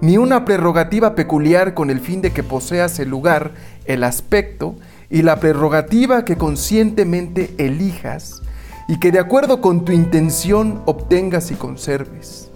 ni 0.00 0.18
una 0.18 0.44
prerrogativa 0.44 1.14
peculiar 1.14 1.74
con 1.74 1.90
el 1.90 2.00
fin 2.00 2.22
de 2.22 2.32
que 2.32 2.42
poseas 2.42 2.98
el 2.98 3.08
lugar, 3.08 3.52
el 3.84 4.04
aspecto 4.04 4.74
y 5.08 5.22
la 5.22 5.38
prerrogativa 5.38 6.24
que 6.24 6.36
conscientemente 6.36 7.54
elijas 7.58 8.42
y 8.88 8.98
que 8.98 9.12
de 9.12 9.20
acuerdo 9.20 9.60
con 9.60 9.84
tu 9.84 9.92
intención 9.92 10.82
obtengas 10.86 11.50
y 11.50 11.54
conserves. 11.54 12.50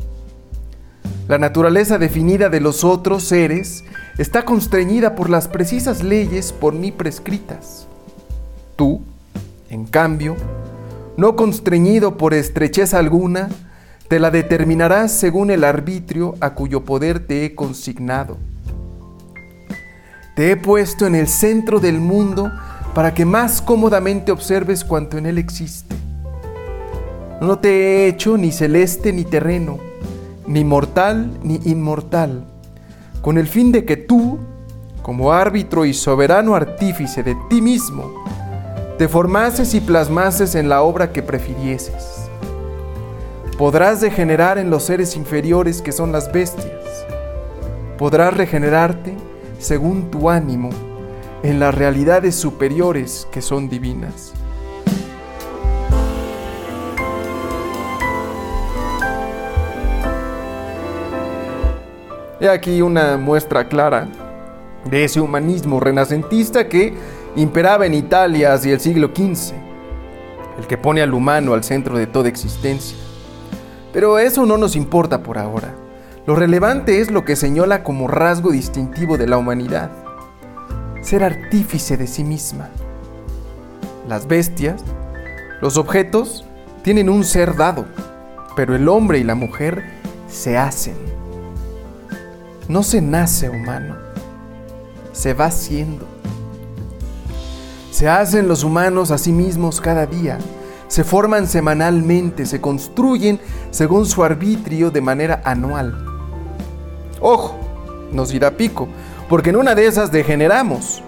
La 1.29 1.39
naturaleza 1.39 1.99
definida 1.99 2.49
de 2.49 2.61
los 2.61 2.83
otros 2.83 3.23
seres 3.23 3.85
está 4.19 4.45
constreñida 4.45 5.15
por 5.15 5.31
las 5.31 5.47
precisas 5.47 6.03
leyes 6.03 6.53
por 6.53 6.75
mí 6.75 6.91
prescritas. 6.91 7.87
Tú, 8.75 9.03
en 9.69 9.87
cambio, 9.87 10.35
no 11.21 11.37
constreñido 11.37 12.17
por 12.17 12.33
estrechez 12.33 12.95
alguna, 12.95 13.51
te 14.09 14.19
la 14.19 14.31
determinarás 14.31 15.13
según 15.13 15.51
el 15.51 15.65
arbitrio 15.65 16.35
a 16.41 16.55
cuyo 16.55 16.87
poder 16.87 17.27
te 17.27 17.45
he 17.45 17.55
consignado. 17.55 18.39
Te 20.35 20.51
he 20.51 20.57
puesto 20.57 21.07
en 21.07 21.15
el 21.15 21.29
centro 21.29 21.79
del 21.79 22.01
mundo 22.01 22.51
para 22.95 23.13
que 23.13 23.27
más 23.27 23.61
cómodamente 23.61 24.33
observes 24.33 24.83
cuanto 24.83 25.19
en 25.19 25.27
él 25.27 25.37
existe. 25.37 25.95
No 27.43 27.59
te 27.59 27.69
he 27.69 28.07
hecho 28.07 28.39
ni 28.39 28.51
celeste 28.51 29.13
ni 29.13 29.25
terreno, 29.25 29.77
ni 30.47 30.65
mortal 30.65 31.39
ni 31.43 31.61
inmortal, 31.67 32.45
con 33.21 33.37
el 33.37 33.47
fin 33.47 33.73
de 33.73 33.85
que 33.85 33.99
tú, 33.99 34.39
como 35.03 35.35
árbitro 35.35 35.85
y 35.85 35.93
soberano 35.93 36.55
artífice 36.55 37.23
de 37.23 37.37
ti 37.51 37.61
mismo, 37.61 38.20
te 39.01 39.09
formases 39.09 39.73
y 39.73 39.81
plasmases 39.81 40.55
en 40.55 40.69
la 40.69 40.83
obra 40.83 41.11
que 41.11 41.23
prefirieses. 41.23 42.29
Podrás 43.57 44.03
degenerar 44.03 44.59
en 44.59 44.69
los 44.69 44.83
seres 44.83 45.17
inferiores 45.17 45.81
que 45.81 45.91
son 45.91 46.13
las 46.13 46.31
bestias. 46.31 47.07
Podrás 47.97 48.37
regenerarte 48.37 49.17
según 49.59 50.11
tu 50.11 50.29
ánimo 50.29 50.69
en 51.43 51.59
las 51.59 51.75
realidades 51.75 52.35
superiores 52.35 53.27
que 53.33 53.41
son 53.41 53.71
divinas. 53.71 54.35
He 62.39 62.51
aquí 62.51 62.83
una 62.83 63.17
muestra 63.17 63.67
clara 63.67 64.09
de 64.85 65.05
ese 65.05 65.23
humanismo 65.23 65.81
renacentista 65.81 66.69
que 66.69 67.20
imperaba 67.37 67.87
en 67.87 67.95
Italia 67.95 68.53
hacia 68.53 68.75
el 68.75 68.81
siglo 68.81 69.11
XV, 69.15 69.55
el 70.59 70.67
que 70.67 70.79
pone 70.79 71.03
al 71.03 71.15
humano 71.15 71.55
al 71.55 71.65
centro 71.65 71.97
de 71.97 72.07
toda 72.07 72.29
existencia. 72.29 72.97
Pero 73.93 74.19
eso 74.19 74.47
no 74.47 74.57
nos 74.57 74.77
importa 74.77 75.23
por 75.23 75.39
ahora. 75.39 75.75
Lo 76.27 76.37
relevante 76.37 77.01
es 77.01 77.11
lo 77.11 77.25
que 77.25 77.37
señala 77.37 77.83
como 77.83 78.09
rasgo 78.09 78.51
distintivo 78.51 79.17
de 79.17 79.27
la 79.27 79.39
humanidad, 79.39 79.91
ser 81.03 81.25
artífice 81.25 81.97
de 81.97 82.07
sí 82.07 82.25
misma. 82.25 82.69
Las 84.09 84.29
bestias, 84.29 84.85
los 85.61 85.77
objetos, 85.77 86.45
tienen 86.83 87.09
un 87.09 87.25
ser 87.25 87.57
dado, 87.57 87.87
pero 88.55 88.75
el 88.75 88.89
hombre 88.89 89.19
y 89.19 89.25
la 89.25 89.35
mujer 89.35 89.85
se 90.29 90.57
hacen 90.57 91.11
no 92.71 92.85
se 92.85 93.01
nace 93.01 93.51
humano, 93.51 93.97
se 95.13 95.35
va 95.35 95.51
siendo. 95.51 96.07
Se 98.01 98.09
hacen 98.09 98.49
los 98.49 98.65
humanos 98.65 99.11
a 99.11 99.19
sí 99.19 99.31
mismos 99.31 99.79
cada 99.79 100.07
día, 100.07 100.39
se 100.89 101.05
forman 101.05 101.47
semanalmente, 101.47 102.47
se 102.47 102.59
construyen 102.59 103.39
según 103.71 104.07
su 104.07 104.25
arbitrio 104.25 104.91
de 104.91 105.03
manera 105.03 105.43
anual. 105.45 106.03
Ojo, 107.21 107.59
nos 108.11 108.33
irá 108.33 108.53
pico, 108.53 108.89
porque 109.29 109.51
en 109.51 109.57
una 109.57 109.75
de 109.75 109.87
esas 109.87 110.11
degeneramos. 110.11 111.03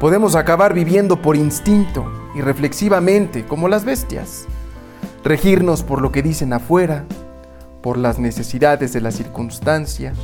Podemos 0.00 0.34
acabar 0.34 0.72
viviendo 0.72 1.20
por 1.20 1.36
instinto 1.36 2.10
y 2.34 2.40
reflexivamente, 2.40 3.44
como 3.44 3.68
las 3.68 3.84
bestias. 3.84 4.46
Regirnos 5.24 5.82
por 5.82 6.00
lo 6.00 6.10
que 6.10 6.22
dicen 6.22 6.54
afuera, 6.54 7.04
por 7.82 7.98
las 7.98 8.18
necesidades 8.18 8.94
de 8.94 9.02
la 9.02 9.10
circunstancia, 9.10 10.14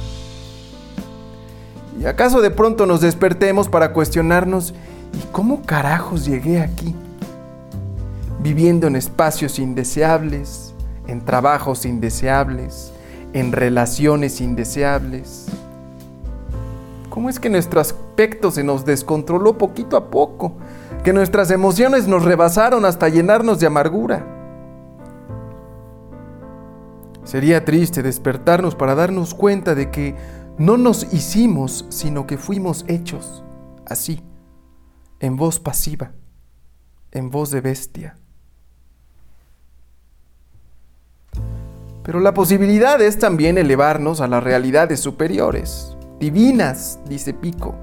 ¿Y 2.00 2.06
acaso 2.06 2.40
de 2.40 2.50
pronto 2.50 2.86
nos 2.86 3.00
despertemos 3.00 3.68
para 3.68 3.92
cuestionarnos, 3.92 4.74
¿y 5.14 5.26
cómo 5.32 5.62
carajos 5.62 6.24
llegué 6.26 6.60
aquí? 6.60 6.94
Viviendo 8.40 8.86
en 8.86 8.96
espacios 8.96 9.58
indeseables, 9.58 10.74
en 11.06 11.24
trabajos 11.24 11.86
indeseables, 11.86 12.92
en 13.32 13.52
relaciones 13.52 14.40
indeseables. 14.40 15.46
¿Cómo 17.10 17.28
es 17.28 17.38
que 17.38 17.48
nuestro 17.48 17.80
aspecto 17.80 18.50
se 18.50 18.64
nos 18.64 18.84
descontroló 18.84 19.56
poquito 19.56 19.96
a 19.96 20.10
poco? 20.10 20.54
Que 21.04 21.12
nuestras 21.12 21.50
emociones 21.50 22.08
nos 22.08 22.24
rebasaron 22.24 22.84
hasta 22.84 23.08
llenarnos 23.08 23.60
de 23.60 23.66
amargura. 23.66 24.26
Sería 27.24 27.64
triste 27.64 28.02
despertarnos 28.02 28.74
para 28.74 28.94
darnos 28.94 29.34
cuenta 29.34 29.74
de 29.74 29.90
que 29.90 30.14
no 30.58 30.76
nos 30.76 31.12
hicimos, 31.12 31.86
sino 31.88 32.26
que 32.26 32.36
fuimos 32.36 32.84
hechos 32.88 33.42
así, 33.86 34.22
en 35.24 35.36
voz 35.36 35.58
pasiva, 35.58 36.12
en 37.10 37.30
voz 37.30 37.50
de 37.50 37.62
bestia. 37.62 38.18
Pero 42.02 42.20
la 42.20 42.34
posibilidad 42.34 43.00
es 43.00 43.18
también 43.18 43.56
elevarnos 43.56 44.20
a 44.20 44.28
las 44.28 44.44
realidades 44.44 45.00
superiores, 45.00 45.96
divinas, 46.20 46.98
dice 47.08 47.32
Pico. 47.32 47.74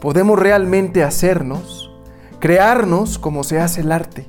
Podemos 0.00 0.36
realmente 0.36 1.04
hacernos, 1.04 1.92
crearnos 2.40 3.16
como 3.16 3.44
se 3.44 3.60
hace 3.60 3.82
el 3.82 3.92
arte, 3.92 4.26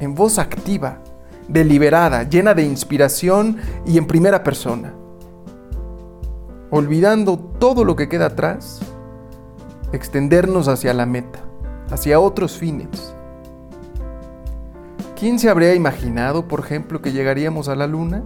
en 0.00 0.16
voz 0.16 0.40
activa, 0.40 0.98
deliberada, 1.46 2.24
llena 2.24 2.54
de 2.54 2.64
inspiración 2.64 3.58
y 3.86 3.98
en 3.98 4.08
primera 4.08 4.42
persona. 4.42 4.92
Olvidando 6.70 7.38
todo 7.38 7.84
lo 7.84 7.94
que 7.94 8.08
queda 8.08 8.26
atrás, 8.26 8.80
extendernos 9.92 10.68
hacia 10.68 10.92
la 10.94 11.06
meta, 11.06 11.40
hacia 11.90 12.20
otros 12.20 12.56
fines. 12.58 13.14
¿Quién 15.18 15.38
se 15.38 15.50
habría 15.50 15.74
imaginado, 15.74 16.46
por 16.46 16.60
ejemplo, 16.60 17.02
que 17.02 17.12
llegaríamos 17.12 17.68
a 17.68 17.74
la 17.74 17.86
luna? 17.86 18.22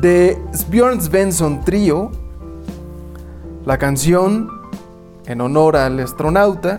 De 0.00 0.36
Björn 0.68 1.00
Svensson 1.00 1.64
Trio, 1.64 2.10
la 3.64 3.78
canción, 3.78 4.50
en 5.26 5.40
honor 5.40 5.76
al 5.76 6.00
astronauta, 6.00 6.78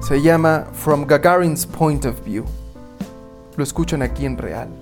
se 0.00 0.20
llama 0.20 0.66
From 0.72 1.06
Gagarin's 1.06 1.66
Point 1.66 2.04
of 2.04 2.24
View. 2.24 2.44
Lo 3.56 3.64
escuchan 3.64 4.02
aquí 4.02 4.26
en 4.26 4.36
real. 4.36 4.81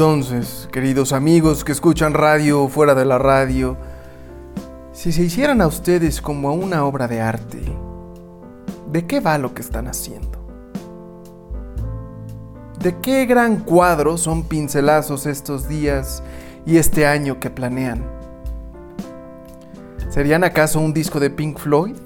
Entonces, 0.00 0.66
queridos 0.72 1.12
amigos 1.12 1.62
que 1.62 1.72
escuchan 1.72 2.14
radio 2.14 2.68
fuera 2.68 2.94
de 2.94 3.04
la 3.04 3.18
radio, 3.18 3.76
si 4.94 5.12
se 5.12 5.24
hicieran 5.24 5.60
a 5.60 5.66
ustedes 5.66 6.22
como 6.22 6.48
a 6.48 6.52
una 6.52 6.86
obra 6.86 7.06
de 7.06 7.20
arte, 7.20 7.60
¿de 8.90 9.06
qué 9.06 9.20
va 9.20 9.36
lo 9.36 9.52
que 9.52 9.60
están 9.60 9.88
haciendo? 9.88 10.38
¿De 12.78 12.96
qué 13.02 13.26
gran 13.26 13.58
cuadro 13.58 14.16
son 14.16 14.44
pincelazos 14.44 15.26
estos 15.26 15.68
días 15.68 16.22
y 16.64 16.78
este 16.78 17.06
año 17.06 17.38
que 17.38 17.50
planean? 17.50 18.02
¿Serían 20.08 20.44
acaso 20.44 20.80
un 20.80 20.94
disco 20.94 21.20
de 21.20 21.28
Pink 21.28 21.58
Floyd? 21.58 21.96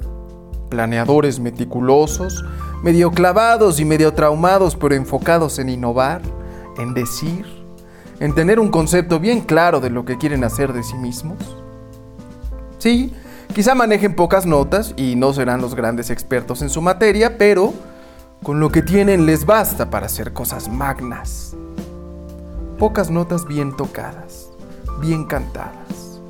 Planeadores 0.68 1.38
meticulosos, 1.38 2.44
medio 2.82 3.12
clavados 3.12 3.78
y 3.78 3.84
medio 3.84 4.12
traumados, 4.14 4.74
pero 4.74 4.96
enfocados 4.96 5.60
en 5.60 5.68
innovar, 5.68 6.22
en 6.76 6.92
decir, 6.92 7.63
en 8.20 8.34
tener 8.34 8.60
un 8.60 8.70
concepto 8.70 9.20
bien 9.20 9.40
claro 9.40 9.80
de 9.80 9.90
lo 9.90 10.04
que 10.04 10.18
quieren 10.18 10.44
hacer 10.44 10.72
de 10.72 10.82
sí 10.82 10.94
mismos. 10.96 11.38
Sí, 12.78 13.12
quizá 13.54 13.74
manejen 13.74 14.14
pocas 14.14 14.46
notas 14.46 14.94
y 14.96 15.16
no 15.16 15.32
serán 15.32 15.60
los 15.60 15.74
grandes 15.74 16.10
expertos 16.10 16.62
en 16.62 16.70
su 16.70 16.80
materia, 16.80 17.38
pero 17.38 17.72
con 18.42 18.60
lo 18.60 18.70
que 18.70 18.82
tienen 18.82 19.26
les 19.26 19.46
basta 19.46 19.90
para 19.90 20.06
hacer 20.06 20.32
cosas 20.32 20.68
magnas. 20.68 21.56
Pocas 22.78 23.10
notas 23.10 23.46
bien 23.46 23.76
tocadas, 23.76 24.50
bien 25.00 25.24
cantadas. 25.24 26.20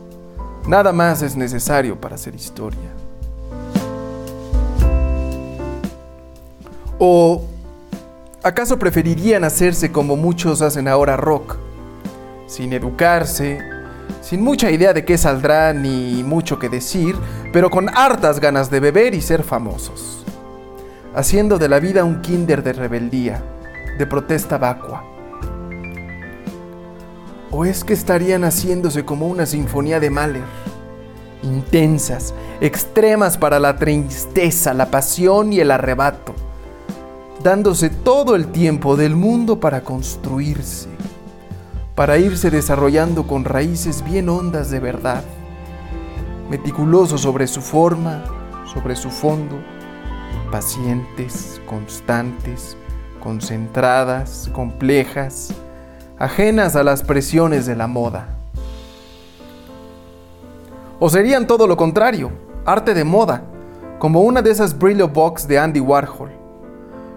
Nada 0.67 0.93
más 0.93 1.23
es 1.23 1.37
necesario 1.37 2.01
para 2.01 2.15
hacer 2.15 2.35
historia. 2.35 2.91
¿O 6.99 7.43
acaso 8.43 8.79
preferirían 8.79 9.45
hacerse 9.45 9.91
como 9.91 10.17
muchos 10.17 10.63
hacen 10.63 10.89
ahora 10.89 11.17
rock? 11.17 11.57
Sin 12.47 12.73
educarse, 12.73 13.61
sin 14.21 14.43
mucha 14.43 14.71
idea 14.71 14.93
de 14.93 15.05
qué 15.05 15.19
saldrá 15.19 15.73
ni 15.73 16.23
mucho 16.23 16.59
que 16.59 16.69
decir, 16.69 17.17
pero 17.53 17.71
con 17.71 17.89
hartas 17.89 18.41
ganas 18.41 18.71
de 18.71 18.81
beber 18.81 19.15
y 19.15 19.21
ser 19.21 19.43
famosos. 19.43 20.25
Haciendo 21.15 21.59
de 21.59 21.69
la 21.69 21.81
vida 21.81 22.05
un 22.05 22.21
kinder 22.21 22.63
de 22.63 22.73
rebeldía, 22.73 23.43
de 23.99 24.07
protesta 24.07 24.59
vacua. 24.59 25.05
¿O 27.51 27.65
es 27.65 27.85
que 27.85 27.93
estarían 27.93 28.43
haciéndose 28.43 29.05
como 29.05 29.29
una 29.29 29.47
sinfonía 29.47 30.01
de 30.01 30.11
Mahler? 30.11 30.43
Intensas, 31.43 32.35
extremas 32.61 33.39
para 33.39 33.61
la 33.61 33.77
tristeza, 33.77 34.75
la 34.75 34.91
pasión 34.91 35.53
y 35.53 35.61
el 35.61 35.71
arrebato, 35.71 36.35
dándose 37.43 37.91
todo 37.91 38.35
el 38.35 38.49
tiempo 38.49 38.97
del 38.97 39.15
mundo 39.15 39.61
para 39.61 39.83
construirse, 39.83 40.89
para 41.95 42.19
irse 42.19 42.51
desarrollando 42.51 43.27
con 43.27 43.45
raíces 43.45 44.03
bien 44.05 44.29
hondas 44.29 44.71
de 44.71 44.81
verdad, 44.81 45.23
meticulosos 46.51 47.21
sobre 47.21 47.47
su 47.47 47.61
forma, 47.61 48.25
sobre 48.73 48.97
su 48.97 49.11
fondo, 49.11 49.57
pacientes, 50.51 51.61
constantes, 51.67 52.77
concentradas, 53.23 54.51
complejas, 54.53 55.55
ajenas 56.19 56.75
a 56.75 56.83
las 56.83 57.03
presiones 57.03 57.65
de 57.67 57.77
la 57.77 57.87
moda. 57.87 58.29
O 60.99 61.09
serían 61.09 61.47
todo 61.47 61.67
lo 61.67 61.77
contrario, 61.77 62.33
arte 62.65 62.93
de 62.95 63.05
moda, 63.05 63.45
como 64.01 64.23
una 64.23 64.43
de 64.43 64.51
esas 64.51 64.77
Brillo 64.77 65.09
Box 65.09 65.47
de 65.47 65.59
Andy 65.59 65.81
Warhol. 65.81 66.33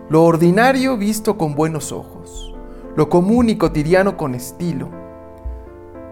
Lo 0.09 0.23
ordinario 0.23 0.97
visto 0.97 1.37
con 1.37 1.55
buenos 1.55 1.91
ojos, 1.91 2.55
lo 2.97 3.09
común 3.09 3.47
y 3.49 3.57
cotidiano 3.57 4.17
con 4.17 4.33
estilo. 4.33 4.89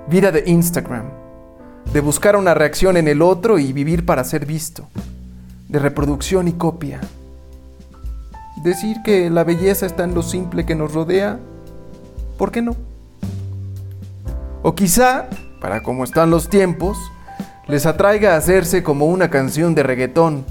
Vida 0.08 0.32
de 0.32 0.44
Instagram, 0.46 1.10
de 1.92 2.00
buscar 2.00 2.36
una 2.36 2.54
reacción 2.54 2.96
en 2.96 3.08
el 3.08 3.24
otro 3.24 3.58
y 3.58 3.74
vivir 3.74 4.06
para 4.06 4.24
ser 4.24 4.46
visto, 4.46 4.88
de 5.68 5.80
reproducción 5.80 6.48
y 6.48 6.54
copia. 6.54 7.02
Decir 8.64 8.98
que 9.04 9.32
la 9.32 9.44
belleza 9.44 9.88
está 9.88 10.04
en 10.04 10.14
lo 10.14 10.22
simple 10.22 10.66
que 10.66 10.76
nos 10.76 10.94
rodea 10.94 11.40
¿Por 12.38 12.52
qué 12.52 12.62
no? 12.62 12.76
O 14.62 14.76
quizá, 14.76 15.28
para 15.62 15.82
cómo 15.82 16.04
están 16.04 16.30
los 16.30 16.50
tiempos, 16.50 16.98
les 17.68 17.86
atraiga 17.86 18.36
hacerse 18.36 18.84
como 18.84 19.06
una 19.06 19.30
canción 19.30 19.74
de 19.74 19.84
reggaetón, 19.84 20.46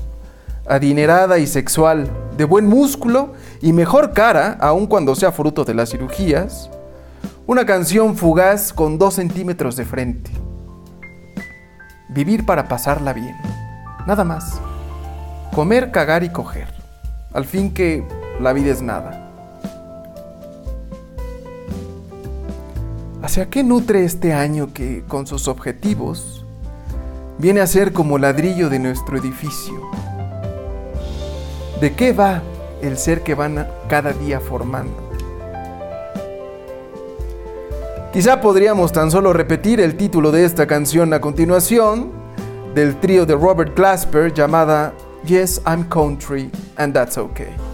adinerada 0.67 1.39
y 1.39 1.47
sexual, 1.47 2.09
de 2.37 2.45
buen 2.45 2.67
músculo 2.67 3.35
y 3.65 3.73
mejor 3.73 4.13
cara, 4.13 4.59
aun 4.61 4.87
cuando 4.87 5.15
sea 5.15 5.33
fruto 5.33 5.65
de 5.65 5.73
las 5.73 5.89
cirugías, 5.89 6.69
una 7.47 7.65
canción 7.65 8.15
fugaz 8.15 8.75
con 8.75 8.99
dos 8.99 9.15
centímetros 9.15 9.75
de 9.75 9.87
frente. 9.87 10.31
Vivir 12.11 12.45
para 12.45 12.69
pasarla 12.69 13.15
bien, 13.15 13.35
nada 14.07 14.23
más. 14.23 14.61
Comer, 15.55 15.91
cagar 15.93 16.25
y 16.25 16.29
coger. 16.29 16.69
Al 17.33 17.47
fin 17.47 17.73
que 17.73 18.07
la 18.39 18.53
vida 18.53 18.71
es 18.71 18.83
nada. 18.83 19.33
¿Hacia 23.23 23.49
qué 23.49 23.65
nutre 23.65 24.05
este 24.05 24.35
año 24.35 24.75
que, 24.75 25.05
con 25.09 25.27
sus 25.27 25.49
objetivos, 25.49 26.45
viene 27.39 27.63
a 27.63 27.67
ser 27.67 27.95
como 27.95 28.19
ladrillo 28.19 28.69
de 28.69 28.79
nuestro 28.79 29.17
edificio? 29.17 29.81
¿De 31.81 31.95
qué 31.95 32.13
va 32.13 32.43
el 32.87 32.99
ser 32.99 33.23
que 33.23 33.35
van 33.35 33.67
cada 33.89 34.13
día 34.13 34.41
formando? 34.41 35.11
Quizá 38.13 38.41
podríamos 38.41 38.93
tan 38.93 39.11
solo 39.11 39.33
repetir 39.33 39.81
el 39.81 39.97
título 39.97 40.31
de 40.31 40.45
esta 40.45 40.67
canción 40.67 41.13
a 41.13 41.21
continuación, 41.21 42.13
del 42.75 43.01
trío 43.01 43.27
de 43.27 43.35
Robert 43.35 43.77
Glasper 43.77 44.33
llamada 44.33 44.93
Yes, 45.25 45.61
I'm 45.67 45.89
Country 45.89 46.51
and 46.77 46.93
That's 46.93 47.19
Okay. 47.19 47.74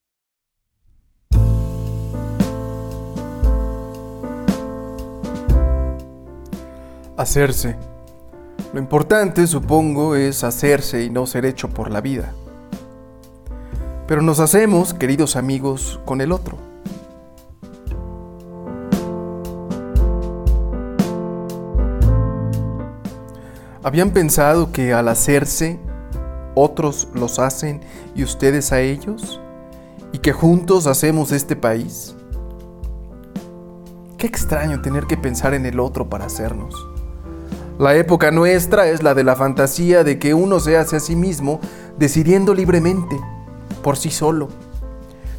Hacerse. 7.21 7.75
Lo 8.73 8.79
importante, 8.79 9.45
supongo, 9.45 10.15
es 10.15 10.43
hacerse 10.43 11.03
y 11.03 11.11
no 11.11 11.27
ser 11.27 11.45
hecho 11.45 11.69
por 11.69 11.91
la 11.91 12.01
vida. 12.01 12.33
Pero 14.07 14.23
nos 14.23 14.39
hacemos, 14.39 14.95
queridos 14.95 15.35
amigos, 15.35 15.99
con 16.03 16.19
el 16.19 16.31
otro. 16.31 16.57
¿Habían 23.83 24.09
pensado 24.09 24.71
que 24.71 24.91
al 24.91 25.07
hacerse, 25.07 25.79
otros 26.55 27.07
los 27.13 27.37
hacen 27.37 27.81
y 28.15 28.23
ustedes 28.23 28.71
a 28.71 28.79
ellos? 28.79 29.39
¿Y 30.11 30.17
que 30.17 30.33
juntos 30.33 30.87
hacemos 30.87 31.31
este 31.31 31.55
país? 31.55 32.15
Qué 34.17 34.25
extraño 34.25 34.81
tener 34.81 35.05
que 35.05 35.17
pensar 35.17 35.53
en 35.53 35.67
el 35.67 35.79
otro 35.79 36.09
para 36.09 36.25
hacernos. 36.25 36.73
La 37.81 37.95
época 37.95 38.29
nuestra 38.29 38.89
es 38.89 39.01
la 39.01 39.15
de 39.15 39.23
la 39.23 39.35
fantasía 39.35 40.03
de 40.03 40.19
que 40.19 40.35
uno 40.35 40.59
se 40.59 40.77
hace 40.77 40.97
a 40.97 40.99
sí 40.99 41.15
mismo 41.15 41.59
decidiendo 41.97 42.53
libremente, 42.53 43.19
por 43.81 43.97
sí 43.97 44.11
solo. 44.11 44.49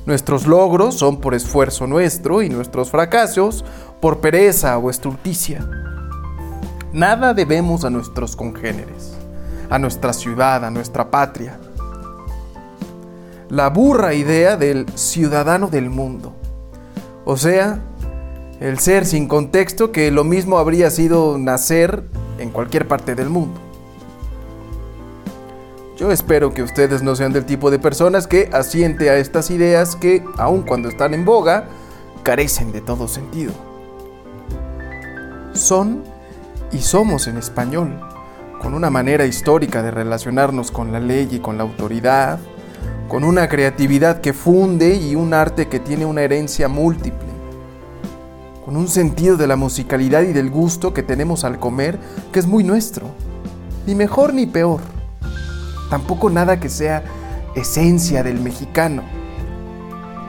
Nuestros 0.07 0.49
logros 0.49 0.97
son 0.97 1.21
por 1.21 1.35
esfuerzo 1.35 1.87
nuestro 1.87 2.43
y 2.43 2.49
nuestros 2.49 2.91
fracasos 2.91 3.65
por 4.01 4.19
pereza 4.19 4.77
o 4.79 4.91
estulticia. 4.91 5.65
Nada 6.93 7.33
debemos 7.33 7.85
a 7.85 7.91
nuestros 7.91 8.35
congéneres, 8.35 9.13
a 9.71 9.79
nuestra 9.79 10.13
ciudad, 10.13 10.65
a 10.65 10.71
nuestra 10.73 11.13
patria. 11.13 11.61
La 13.51 13.71
burra 13.71 14.15
idea 14.15 14.57
del 14.57 14.87
ciudadano 14.97 15.69
del 15.69 15.91
mundo. 15.91 16.33
O 17.25 17.37
sea, 17.37 17.79
el 18.63 18.79
ser 18.79 19.05
sin 19.05 19.27
contexto 19.27 19.91
que 19.91 20.13
lo 20.13 20.23
mismo 20.23 20.59
habría 20.59 20.89
sido 20.91 21.37
nacer 21.37 22.05
en 22.39 22.51
cualquier 22.51 22.87
parte 22.87 23.17
del 23.17 23.29
mundo. 23.29 23.61
Yo 25.99 26.13
espero 26.13 26.55
que 26.55 26.63
ustedes 26.63 27.03
no 27.03 27.17
sean 27.17 27.33
del 27.33 27.45
tipo 27.45 27.73
de 27.73 27.81
personas 27.81 28.29
que 28.29 28.49
asiente 28.53 29.11
a 29.11 29.17
estas 29.17 29.51
ideas 29.51 29.97
que, 29.97 30.25
aun 30.39 30.63
cuando 30.63 30.89
están 30.89 31.13
en 31.13 31.25
boga, 31.25 31.65
carecen 32.23 32.71
de 32.71 32.81
todo 32.81 33.09
sentido. 33.09 33.53
Son 35.55 36.05
y 36.71 36.79
somos 36.79 37.27
en 37.27 37.39
español, 37.39 37.99
con 38.61 38.75
una 38.75 38.91
manera 38.91 39.27
histórica 39.27 39.83
de 39.83 39.91
relacionarnos 39.91 40.71
con 40.71 40.93
la 40.93 41.01
ley 41.01 41.29
y 41.33 41.41
con 41.41 41.57
la 41.57 41.65
autoridad, 41.65 42.39
con 43.09 43.25
una 43.25 43.49
creatividad 43.49 44.21
que 44.21 44.33
funde 44.33 44.95
y 44.95 45.17
un 45.17 45.35
arte 45.35 45.67
que 45.67 45.81
tiene 45.81 46.07
una 46.07 46.23
herencia 46.23 46.69
múltiple, 46.69 47.32
con 48.65 48.77
un 48.77 48.89
sentido 48.89 49.37
de 49.37 49.47
la 49.47 49.57
musicalidad 49.57 50.23
y 50.23 50.33
del 50.33 50.51
gusto 50.51 50.95
que 50.95 51.03
tenemos 51.03 51.45
al 51.45 51.59
comer 51.59 51.99
que 52.33 52.39
es 52.39 52.47
muy 52.47 52.65
nuestro, 52.65 53.09
ni 53.87 53.95
mejor 53.95 54.35
ni 54.35 54.47
peor, 54.47 54.81
tampoco 55.91 56.31
nada 56.31 56.61
que 56.61 56.69
sea 56.69 57.03
esencia 57.55 58.23
del 58.23 58.41
mexicano. 58.41 59.03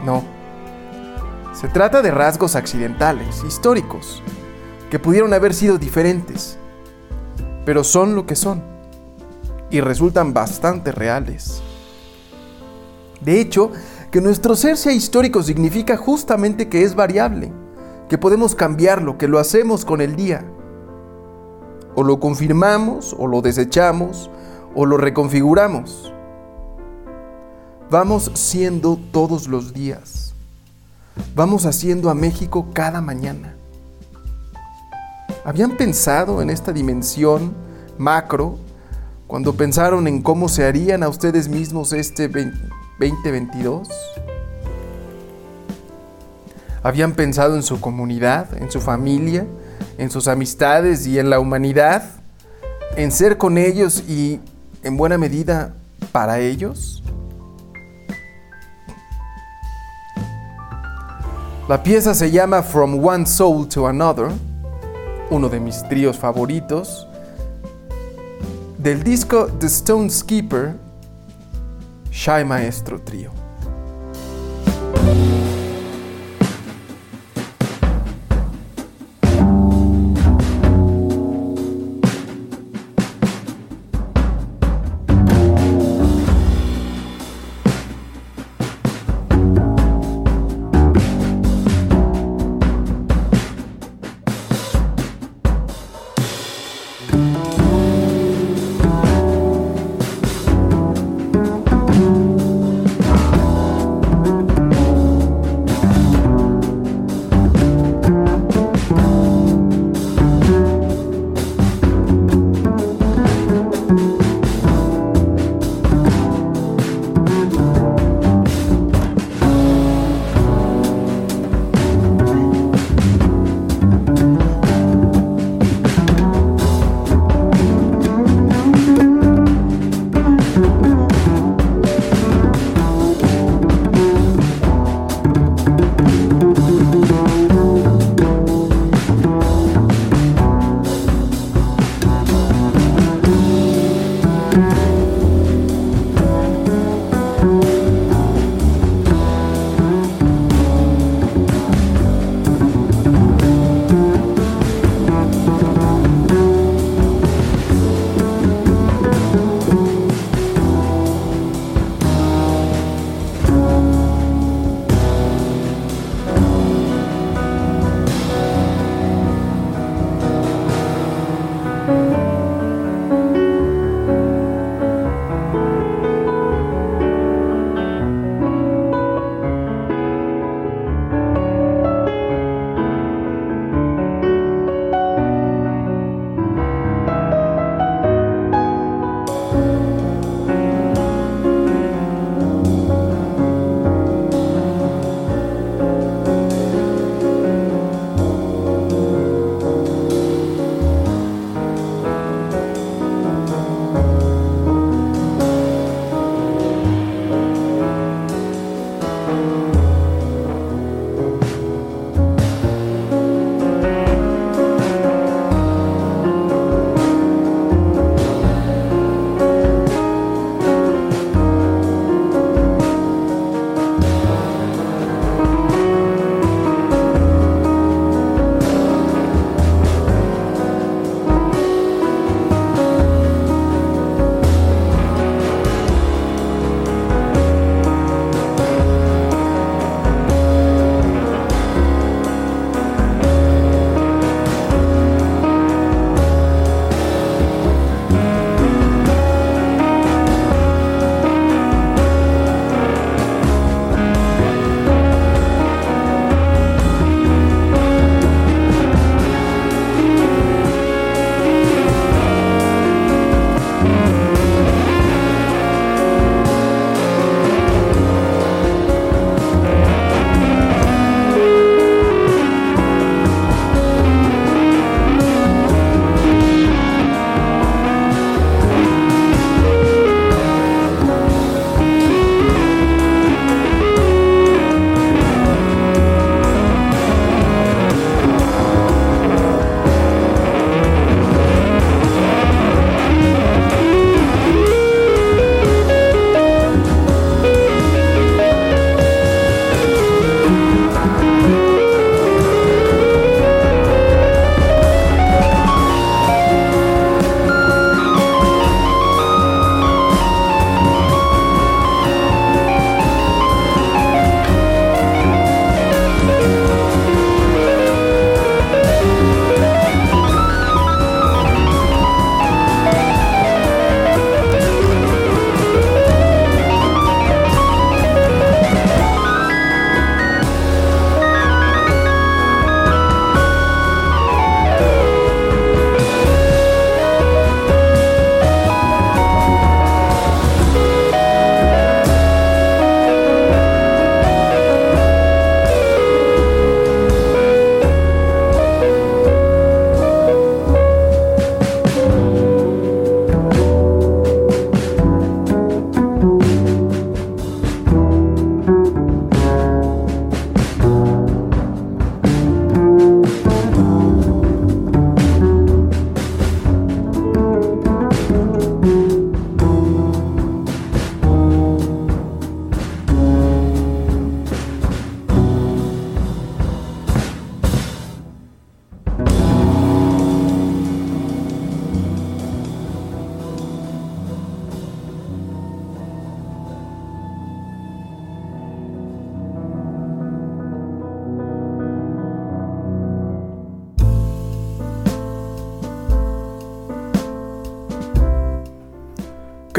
No, 0.03 0.23
se 1.53 1.67
trata 1.67 2.01
de 2.01 2.11
rasgos 2.11 2.55
accidentales, 2.55 3.43
históricos, 3.47 4.21
que 4.89 4.99
pudieron 4.99 5.33
haber 5.33 5.53
sido 5.53 5.77
diferentes, 5.77 6.57
pero 7.65 7.83
son 7.83 8.15
lo 8.15 8.25
que 8.25 8.35
son 8.35 8.63
y 9.69 9.79
resultan 9.81 10.33
bastante 10.33 10.91
reales. 10.91 11.61
De 13.21 13.39
hecho, 13.39 13.71
que 14.11 14.21
nuestro 14.21 14.55
ser 14.55 14.77
sea 14.77 14.91
histórico 14.91 15.41
significa 15.41 15.97
justamente 15.97 16.67
que 16.67 16.83
es 16.83 16.93
variable, 16.93 17.51
que 18.09 18.17
podemos 18.17 18.55
cambiarlo, 18.55 19.17
que 19.17 19.27
lo 19.27 19.39
hacemos 19.39 19.85
con 19.85 20.01
el 20.01 20.15
día. 20.15 20.45
O 21.95 22.03
lo 22.03 22.19
confirmamos, 22.19 23.15
o 23.17 23.27
lo 23.27 23.41
desechamos, 23.41 24.29
o 24.75 24.85
lo 24.85 24.97
reconfiguramos. 24.97 26.13
Vamos 27.89 28.31
siendo 28.33 28.97
todos 29.11 29.47
los 29.47 29.73
días. 29.73 30.33
Vamos 31.35 31.65
haciendo 31.65 32.09
a 32.09 32.15
México 32.15 32.67
cada 32.73 33.01
mañana. 33.01 33.55
¿Habían 35.45 35.77
pensado 35.77 36.41
en 36.41 36.49
esta 36.49 36.71
dimensión 36.71 37.53
macro 37.97 38.57
cuando 39.27 39.53
pensaron 39.53 40.07
en 40.07 40.21
cómo 40.21 40.47
se 40.49 40.65
harían 40.65 41.03
a 41.03 41.09
ustedes 41.09 41.49
mismos 41.49 41.93
este 41.93 42.27
2022? 42.27 43.89
¿Habían 46.83 47.13
pensado 47.13 47.55
en 47.55 47.63
su 47.63 47.79
comunidad, 47.79 48.57
en 48.57 48.69
su 48.69 48.81
familia, 48.81 49.45
en 49.97 50.11
sus 50.11 50.27
amistades 50.27 51.07
y 51.07 51.17
en 51.17 51.29
la 51.29 51.39
humanidad? 51.39 52.03
¿En 52.97 53.11
ser 53.13 53.37
con 53.37 53.57
ellos 53.57 54.03
y 54.07 54.41
en 54.83 54.97
buena 54.97 55.17
medida 55.17 55.73
para 56.11 56.39
ellos? 56.39 57.01
La 61.69 61.81
pieza 61.81 62.13
se 62.13 62.29
llama 62.29 62.61
From 62.61 63.03
One 63.03 63.25
Soul 63.25 63.69
to 63.69 63.87
Another, 63.87 64.27
uno 65.29 65.47
de 65.47 65.61
mis 65.61 65.87
tríos 65.87 66.19
favoritos, 66.19 67.07
del 68.77 69.01
disco 69.01 69.47
The 69.47 69.67
Stone 69.67 70.09
Skipper, 70.09 70.75
Shy 72.11 72.43
Maestro 72.43 72.99
Trío. 72.99 73.42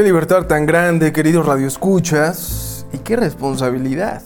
Libertad 0.05 0.47
tan 0.47 0.67
grande, 0.67 1.13
queridos 1.13 1.47
radioescuchas, 1.47 2.87
y 2.93 2.99
qué 2.99 3.17
responsabilidad. 3.17 4.23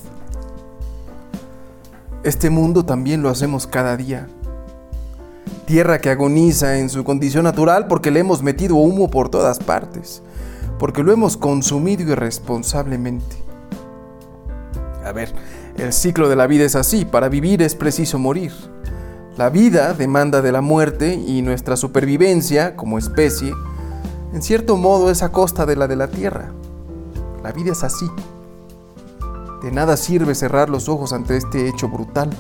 Este 2.24 2.50
mundo 2.50 2.84
también 2.84 3.22
lo 3.22 3.30
hacemos 3.30 3.66
cada 3.66 3.96
día. 3.96 4.26
Tierra 5.66 6.00
que 6.00 6.10
agoniza 6.10 6.78
en 6.78 6.90
su 6.90 7.04
condición 7.04 7.44
natural 7.44 7.86
porque 7.86 8.10
le 8.10 8.20
hemos 8.20 8.42
metido 8.42 8.74
humo 8.74 9.08
por 9.08 9.28
todas 9.28 9.58
partes, 9.58 10.22
porque 10.78 11.02
lo 11.02 11.12
hemos 11.12 11.36
consumido 11.36 12.02
irresponsablemente. 12.02 13.36
A 15.04 15.12
ver, 15.12 15.32
el 15.76 15.92
ciclo 15.92 16.28
de 16.28 16.36
la 16.36 16.46
vida 16.46 16.64
es 16.64 16.74
así, 16.74 17.04
para 17.04 17.28
vivir 17.28 17.62
es 17.62 17.74
preciso 17.74 18.18
morir. 18.18 18.52
La 19.36 19.48
vida 19.48 19.94
demanda 19.94 20.42
de 20.42 20.50
la 20.50 20.60
muerte 20.60 21.14
y 21.14 21.42
nuestra 21.42 21.76
supervivencia 21.76 22.74
como 22.74 22.98
especie, 22.98 23.54
en 24.32 24.42
cierto 24.42 24.76
modo, 24.76 25.10
es 25.10 25.22
a 25.22 25.32
costa 25.32 25.64
de 25.64 25.76
la 25.76 25.88
de 25.88 25.96
la 25.96 26.08
Tierra. 26.08 26.52
La 27.42 27.52
vida 27.52 27.72
es 27.72 27.82
así. 27.82 28.06
De 29.62 29.72
nada 29.72 29.96
sirve 29.96 30.34
cerrar 30.34 30.68
los 30.68 30.88
ojos 30.88 31.12
ante 31.12 31.36
este 31.36 31.68
hecho 31.68 31.88
brutal. 31.88 32.30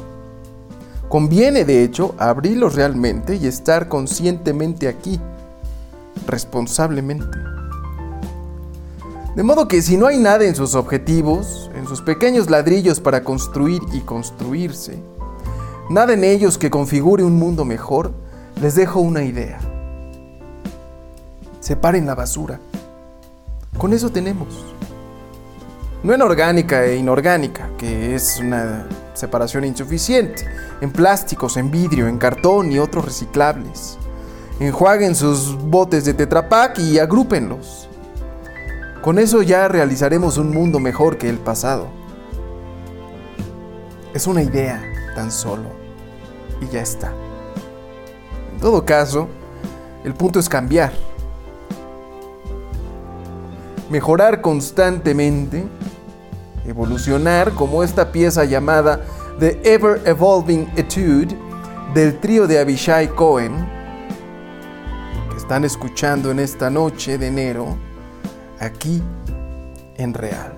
Conviene, 1.08 1.64
de 1.64 1.82
hecho, 1.82 2.14
abrirlos 2.18 2.74
realmente 2.74 3.36
y 3.36 3.46
estar 3.46 3.88
conscientemente 3.88 4.88
aquí, 4.88 5.18
responsablemente. 6.26 7.38
De 9.34 9.42
modo 9.42 9.68
que 9.68 9.80
si 9.80 9.96
no 9.96 10.08
hay 10.08 10.18
nada 10.18 10.44
en 10.44 10.54
sus 10.54 10.74
objetivos, 10.74 11.70
en 11.74 11.86
sus 11.86 12.02
pequeños 12.02 12.50
ladrillos 12.50 13.00
para 13.00 13.24
construir 13.24 13.80
y 13.92 14.00
construirse, 14.00 14.98
nada 15.88 16.12
en 16.12 16.24
ellos 16.24 16.58
que 16.58 16.70
configure 16.70 17.24
un 17.24 17.38
mundo 17.38 17.64
mejor, 17.64 18.12
les 18.60 18.74
dejo 18.74 19.00
una 19.00 19.22
idea. 19.22 19.58
Separen 21.68 22.06
la 22.06 22.14
basura. 22.14 22.58
Con 23.76 23.92
eso 23.92 24.08
tenemos. 24.08 24.48
No 26.02 26.14
en 26.14 26.22
orgánica 26.22 26.86
e 26.86 26.96
inorgánica, 26.96 27.68
que 27.76 28.14
es 28.14 28.38
una 28.40 28.86
separación 29.12 29.66
insuficiente, 29.66 30.46
en 30.80 30.90
plásticos, 30.90 31.58
en 31.58 31.70
vidrio, 31.70 32.08
en 32.08 32.16
cartón 32.16 32.72
y 32.72 32.78
otros 32.78 33.04
reciclables. 33.04 33.98
Enjuaguen 34.60 35.14
sus 35.14 35.58
botes 35.58 36.06
de 36.06 36.14
Tetrapac 36.14 36.78
y 36.78 36.98
agrúpenlos. 36.98 37.86
Con 39.02 39.18
eso 39.18 39.42
ya 39.42 39.68
realizaremos 39.68 40.38
un 40.38 40.48
mundo 40.48 40.78
mejor 40.78 41.18
que 41.18 41.28
el 41.28 41.36
pasado. 41.36 41.88
Es 44.14 44.26
una 44.26 44.42
idea 44.42 44.82
tan 45.14 45.30
solo 45.30 45.68
y 46.62 46.68
ya 46.72 46.80
está. 46.80 47.12
En 48.54 48.58
todo 48.58 48.86
caso, 48.86 49.28
el 50.02 50.14
punto 50.14 50.38
es 50.38 50.48
cambiar. 50.48 51.07
Mejorar 53.90 54.40
constantemente, 54.40 55.64
evolucionar 56.66 57.52
como 57.54 57.82
esta 57.82 58.12
pieza 58.12 58.44
llamada 58.44 59.00
The 59.38 59.60
Ever 59.64 60.02
Evolving 60.04 60.68
Etude 60.76 61.36
del 61.94 62.18
trío 62.20 62.46
de 62.46 62.58
Abishai 62.58 63.08
Cohen, 63.08 63.66
que 65.30 65.36
están 65.38 65.64
escuchando 65.64 66.30
en 66.30 66.38
esta 66.38 66.68
noche 66.68 67.16
de 67.16 67.28
enero, 67.28 67.78
aquí 68.60 69.02
en 69.96 70.12
Real. 70.12 70.57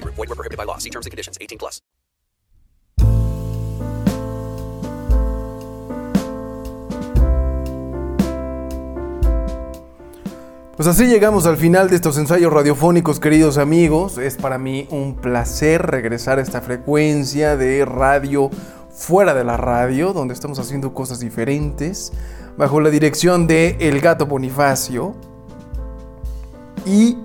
Void 0.21 0.29
were 0.29 0.35
prohibited 0.35 0.57
by 0.57 0.65
law. 0.65 0.77
See 0.77 0.91
terms 0.91 1.07
and 1.07 1.11
conditions. 1.11 1.37
18 1.41 1.57
plus. 1.57 1.81
Pues 10.77 10.87
así 10.87 11.05
llegamos 11.05 11.45
al 11.45 11.57
final 11.57 11.89
de 11.89 11.95
estos 11.95 12.17
ensayos 12.17 12.51
radiofónicos, 12.51 13.19
queridos 13.19 13.57
amigos. 13.57 14.17
Es 14.17 14.37
para 14.37 14.57
mí 14.57 14.87
un 14.89 15.15
placer 15.15 15.83
regresar 15.83 16.39
a 16.39 16.41
esta 16.41 16.61
frecuencia 16.61 17.55
de 17.55 17.85
radio 17.85 18.49
fuera 18.89 19.33
de 19.33 19.43
la 19.43 19.57
radio, 19.57 20.13
donde 20.13 20.33
estamos 20.33 20.57
haciendo 20.59 20.93
cosas 20.93 21.19
diferentes, 21.19 22.11
bajo 22.57 22.79
la 22.79 22.89
dirección 22.89 23.45
de 23.45 23.77
El 23.79 24.01
Gato 24.01 24.25
Bonifacio. 24.25 25.15
Y 26.85 27.17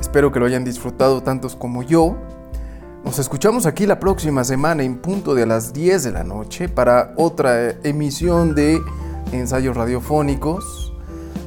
espero 0.00 0.32
que 0.32 0.40
lo 0.40 0.46
hayan 0.46 0.64
disfrutado 0.64 1.22
tantos 1.22 1.56
como 1.56 1.82
yo. 1.82 2.16
Nos 3.04 3.18
escuchamos 3.18 3.66
aquí 3.66 3.86
la 3.86 4.00
próxima 4.00 4.44
semana 4.44 4.82
en 4.82 4.98
punto 4.98 5.34
de 5.34 5.46
las 5.46 5.72
10 5.72 6.04
de 6.04 6.12
la 6.12 6.24
noche 6.24 6.68
para 6.68 7.14
otra 7.16 7.70
emisión 7.82 8.54
de 8.54 8.80
ensayos 9.32 9.76
radiofónicos. 9.76 10.92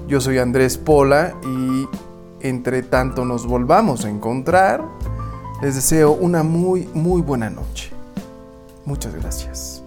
Yo 0.07 0.21
soy 0.21 0.39
Andrés 0.39 0.77
Pola 0.77 1.35
y 1.43 1.87
entre 2.45 2.83
tanto 2.83 3.25
nos 3.25 3.45
volvamos 3.45 4.05
a 4.05 4.09
encontrar, 4.09 4.83
les 5.61 5.75
deseo 5.75 6.11
una 6.13 6.43
muy, 6.43 6.89
muy 6.93 7.21
buena 7.21 7.49
noche. 7.49 7.91
Muchas 8.85 9.13
gracias. 9.15 9.80